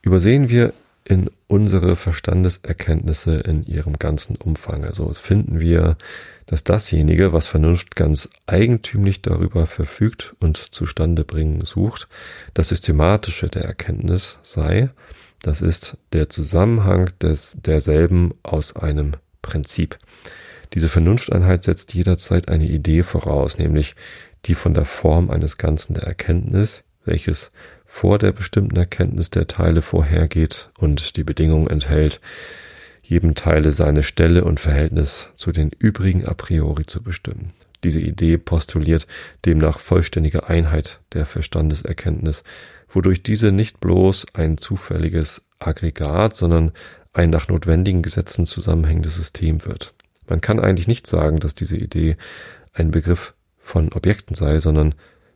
[0.00, 0.72] Übersehen wir
[1.04, 4.84] in unsere Verstandeserkenntnisse in ihrem ganzen Umfang.
[4.84, 5.96] Also finden wir,
[6.46, 12.08] dass dasjenige, was Vernunft ganz eigentümlich darüber verfügt und zustande bringen sucht,
[12.54, 14.90] das Systematische der Erkenntnis sei,
[15.42, 19.98] das ist der Zusammenhang des derselben aus einem Prinzip.
[20.72, 23.94] Diese Vernunfteinheit setzt jederzeit eine Idee voraus, nämlich
[24.46, 27.50] die von der Form eines Ganzen der Erkenntnis, welches
[27.84, 32.20] vor der bestimmten Erkenntnis der Teile vorhergeht und die Bedingung enthält,
[33.02, 37.52] jedem Teile seine Stelle und Verhältnis zu den übrigen a priori zu bestimmen.
[37.84, 39.06] Diese Idee postuliert
[39.44, 42.42] demnach vollständige Einheit der Verstandeserkenntnis,
[42.88, 46.72] wodurch diese nicht bloß ein zufälliges Aggregat, sondern
[47.12, 49.92] ein nach notwendigen Gesetzen zusammenhängendes System wird.
[50.28, 52.16] Man kann eigentlich nicht sagen, dass diese Idee
[52.72, 54.94] ein Begriff von Objekten sei, sondern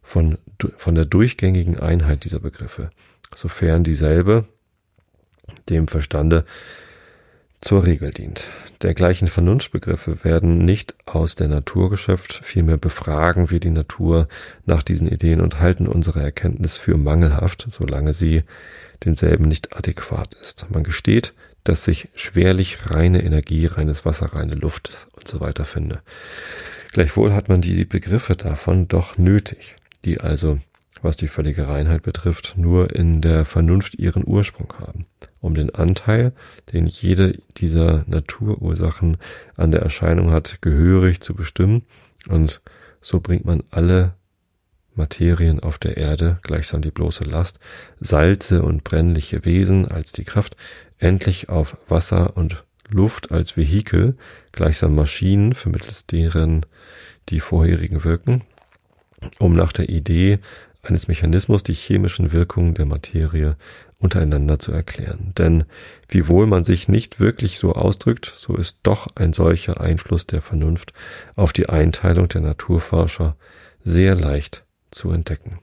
[0.09, 0.39] von,
[0.79, 2.91] von der durchgängigen Einheit dieser Begriffe,
[3.37, 4.47] sofern dieselbe
[5.69, 6.47] dem Verstande
[7.61, 8.49] zur Regel dient.
[8.81, 14.29] Dergleichen Vernunftbegriffe werden nicht aus der Natur geschöpft, vielmehr befragen wir die Natur
[14.65, 18.45] nach diesen Ideen und halten unsere Erkenntnis für mangelhaft, solange sie
[19.05, 20.67] denselben nicht adäquat ist.
[20.71, 21.35] Man gesteht,
[21.65, 26.01] dass sich schwerlich reine Energie, reines Wasser, reine Luft und so weiter finde.
[26.93, 30.59] Gleichwohl hat man die Begriffe davon doch nötig die also,
[31.03, 35.07] was die völlige Reinheit betrifft, nur in der Vernunft ihren Ursprung haben,
[35.41, 36.33] um den Anteil,
[36.73, 39.17] den jede dieser Naturursachen
[39.57, 41.85] an der Erscheinung hat, gehörig zu bestimmen,
[42.29, 42.61] und
[43.01, 44.15] so bringt man alle
[44.95, 47.61] Materien auf der Erde, gleichsam die bloße Last,
[48.01, 50.57] Salze und brennliche Wesen als die Kraft,
[50.99, 54.17] endlich auf Wasser und Luft als Vehikel,
[54.53, 56.67] gleichsam Maschinen, vermittels deren
[57.29, 58.43] die vorherigen wirken,
[59.39, 60.39] um nach der Idee
[60.83, 63.57] eines Mechanismus die chemischen Wirkungen der Materie
[63.99, 65.33] untereinander zu erklären.
[65.37, 65.65] Denn
[66.09, 70.93] wiewohl man sich nicht wirklich so ausdrückt, so ist doch ein solcher Einfluss der Vernunft
[71.35, 73.37] auf die Einteilung der Naturforscher
[73.83, 75.59] sehr leicht zu entdecken.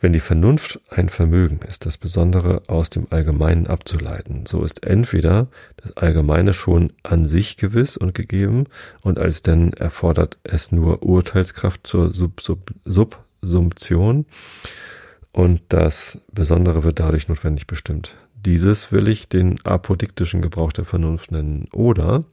[0.00, 5.48] Wenn die Vernunft ein Vermögen ist, das Besondere aus dem Allgemeinen abzuleiten, so ist entweder
[5.76, 8.66] das Allgemeine schon an sich gewiss und gegeben
[9.02, 14.26] und als denn erfordert es nur Urteilskraft zur Sub -Sub Subsumption
[15.32, 18.14] und das Besondere wird dadurch notwendig bestimmt.
[18.40, 21.66] Dieses will ich den apodiktischen Gebrauch der Vernunft nennen.
[21.72, 22.24] Oder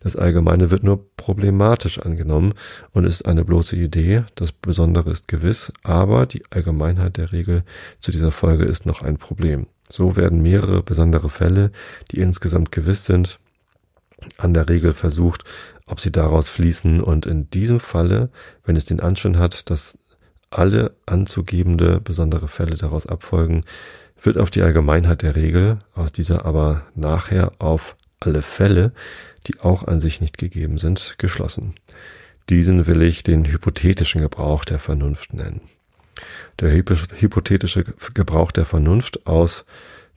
[0.00, 2.54] das Allgemeine wird nur problematisch angenommen
[2.92, 4.24] und ist eine bloße Idee.
[4.36, 7.64] Das Besondere ist gewiss, aber die Allgemeinheit der Regel
[7.98, 9.66] zu dieser Folge ist noch ein Problem.
[9.88, 11.72] So werden mehrere besondere Fälle,
[12.12, 13.40] die insgesamt gewiss sind,
[14.36, 15.42] an der Regel versucht,
[15.86, 18.30] ob sie daraus fließen und in diesem Falle,
[18.64, 19.98] wenn es den Anschein hat, dass
[20.50, 23.64] alle anzugebende besondere Fälle daraus abfolgen,
[24.20, 28.92] wird auf die Allgemeinheit der Regel, aus dieser aber nachher auf alle Fälle,
[29.46, 31.74] die auch an sich nicht gegeben sind, geschlossen.
[32.50, 35.60] Diesen will ich den hypothetischen Gebrauch der Vernunft nennen.
[36.58, 39.64] Der hypothetische Gebrauch der Vernunft aus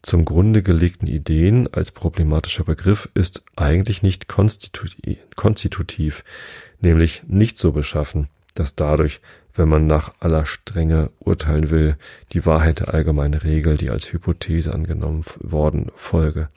[0.02, 6.24] zum Grunde gelegten Ideen als problematischer Begriff ist eigentlich nicht konstitutiv,
[6.80, 9.22] nämlich nicht so beschaffen, dass dadurch
[9.54, 11.98] wenn man nach aller Strenge urteilen will,
[12.32, 16.50] die Wahrheit der allgemeinen Regel, die als Hypothese angenommen worden, folge.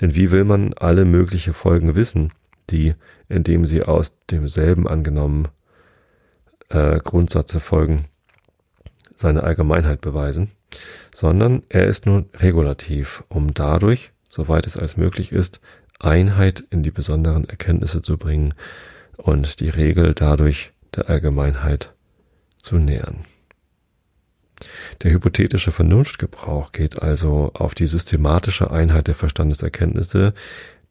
[0.00, 2.32] Denn wie will man alle mögliche Folgen wissen,
[2.70, 2.94] die,
[3.28, 5.48] indem sie aus demselben angenommen
[6.70, 8.06] äh, Grundsatze folgen,
[9.14, 10.50] seine Allgemeinheit beweisen,
[11.14, 15.60] sondern er ist nur regulativ, um dadurch, soweit es als möglich ist,
[16.00, 18.54] Einheit in die besonderen Erkenntnisse zu bringen
[19.16, 21.93] und die Regel dadurch der Allgemeinheit
[22.64, 23.24] zu nähern.
[25.02, 30.32] Der hypothetische Vernunftgebrauch geht also auf die systematische Einheit der Verstandeserkenntnisse,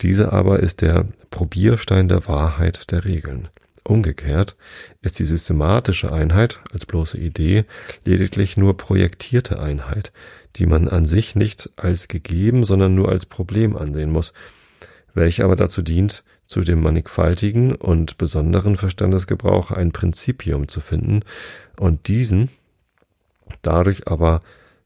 [0.01, 3.47] diese aber ist der Probierstein der Wahrheit der Regeln.
[3.85, 4.55] Umgekehrt
[5.01, 7.65] ist die systematische Einheit als bloße Idee
[8.05, 10.13] lediglich nur projektierte Einheit,
[10.55, 14.33] die man an sich nicht als gegeben, sondern nur als Problem ansehen muss,
[15.13, 16.23] welche aber dazu dient,
[16.53, 21.21] zu dem mannigfaltigen und besonderen Verstandesgebrauch ein Prinzipium zu finden
[21.77, 22.49] und diesen
[23.63, 24.43] dadurch aber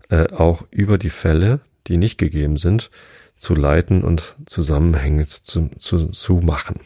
[0.08, 2.90] äh, auch über die Fälle, die nicht gegeben sind,
[3.38, 6.80] zu leiten und zusammenhängend zu, zu, zu machen.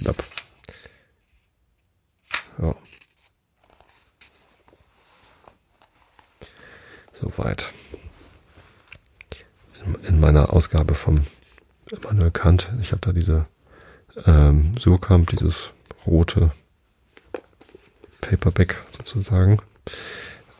[0.00, 0.24] Yep.
[2.62, 2.74] Ja.
[7.12, 7.70] Soweit.
[9.84, 11.26] In, in meiner Ausgabe vom
[11.90, 13.46] Immanuel Kant, ich habe da diese
[14.24, 15.70] ähm, Surkamp, dieses
[16.06, 16.52] rote
[18.20, 19.58] Paperback sozusagen.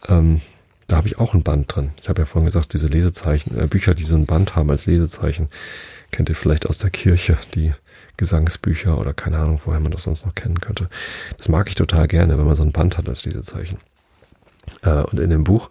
[0.09, 0.41] Ähm,
[0.87, 1.91] da habe ich auch ein Band drin.
[2.01, 4.87] Ich habe ja vorhin gesagt, diese Lesezeichen, äh, Bücher, die so ein Band haben als
[4.87, 5.49] Lesezeichen,
[6.13, 7.73] kennt ihr vielleicht aus der Kirche, die
[8.17, 10.89] Gesangsbücher oder keine Ahnung, woher man das sonst noch kennen könnte.
[11.37, 13.79] Das mag ich total gerne, wenn man so ein Band hat als Lesezeichen.
[14.83, 15.71] Äh, und in dem Buch,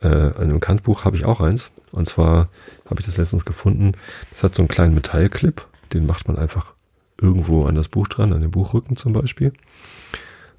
[0.00, 1.70] äh, in dem Kantbuch habe ich auch eins.
[1.92, 2.48] Und zwar
[2.88, 3.92] habe ich das letztens gefunden.
[4.30, 6.72] Das hat so einen kleinen Metallclip, den macht man einfach
[7.20, 9.52] irgendwo an das Buch dran, an den Buchrücken zum Beispiel.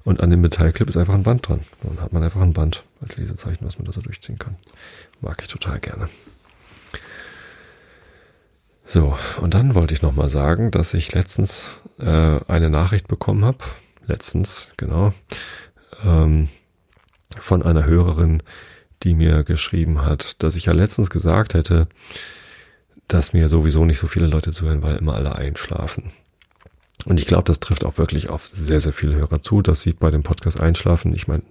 [0.04, 1.60] Und an dem Metallclip ist einfach ein Band dran.
[1.82, 4.56] Dann hat man einfach ein Band als Lesezeichen, was man da so durchziehen kann.
[5.20, 6.08] Mag ich total gerne.
[8.84, 13.58] So, und dann wollte ich nochmal sagen, dass ich letztens äh, eine Nachricht bekommen habe.
[14.06, 15.12] Letztens, genau.
[16.04, 16.48] Ähm,
[17.38, 18.42] von einer Hörerin,
[19.02, 21.86] die mir geschrieben hat, dass ich ja letztens gesagt hätte,
[23.06, 26.12] dass mir sowieso nicht so viele Leute zuhören, weil immer alle einschlafen.
[27.06, 29.62] Und ich glaube, das trifft auch wirklich auf sehr, sehr viele Hörer zu.
[29.62, 31.14] Das sieht bei dem Podcast Einschlafen.
[31.14, 31.42] Ich meine,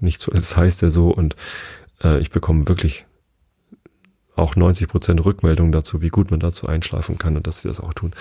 [0.00, 1.36] nicht so, es heißt ja so und
[2.02, 3.06] äh, ich bekomme wirklich
[4.36, 7.80] auch 90 Prozent Rückmeldungen dazu, wie gut man dazu einschlafen kann und dass sie das
[7.80, 8.12] auch tun.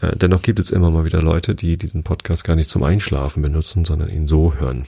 [0.00, 3.42] Äh, dennoch gibt es immer mal wieder Leute, die diesen Podcast gar nicht zum Einschlafen
[3.42, 4.84] benutzen, sondern ihn so hören.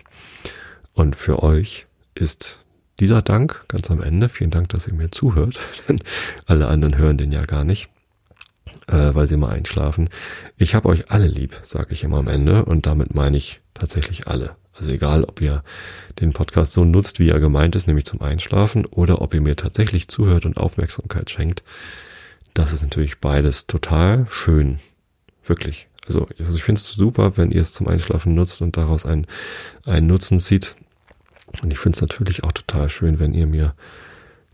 [0.92, 2.64] Und für euch ist
[3.00, 4.28] dieser Dank ganz am Ende.
[4.28, 5.58] Vielen Dank, dass ihr mir zuhört,
[5.88, 6.00] denn
[6.46, 7.90] alle anderen hören den ja gar nicht
[8.86, 10.08] äh, weil sie mal einschlafen.
[10.56, 12.64] Ich habe euch alle lieb, sage ich immer am Ende.
[12.64, 14.56] Und damit meine ich tatsächlich alle.
[14.74, 15.62] Also egal, ob ihr
[16.20, 19.56] den Podcast so nutzt, wie er gemeint ist, nämlich zum Einschlafen, oder ob ihr mir
[19.56, 21.62] tatsächlich zuhört und Aufmerksamkeit schenkt.
[22.54, 24.80] Das ist natürlich beides total schön.
[25.44, 25.88] Wirklich.
[26.06, 29.26] Also, also ich finde es super, wenn ihr es zum Einschlafen nutzt und daraus einen,
[29.84, 30.76] einen Nutzen zieht.
[31.62, 33.74] Und ich finde es natürlich auch total schön, wenn ihr mir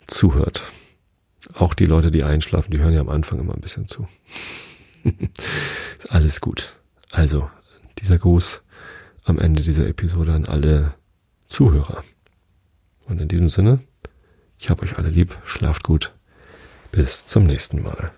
[0.07, 0.65] zuhört.
[1.55, 4.09] Auch die Leute, die einschlafen, die hören ja am Anfang immer ein bisschen zu.
[5.05, 6.77] Ist alles gut.
[7.11, 7.51] Also,
[7.99, 8.63] dieser Gruß
[9.25, 10.95] am Ende dieser Episode an alle
[11.47, 12.03] Zuhörer.
[13.07, 13.81] Und in diesem Sinne,
[14.59, 16.15] Ich habe euch alle lieb, schlaft gut.
[16.91, 18.11] Bis zum nächsten Mal.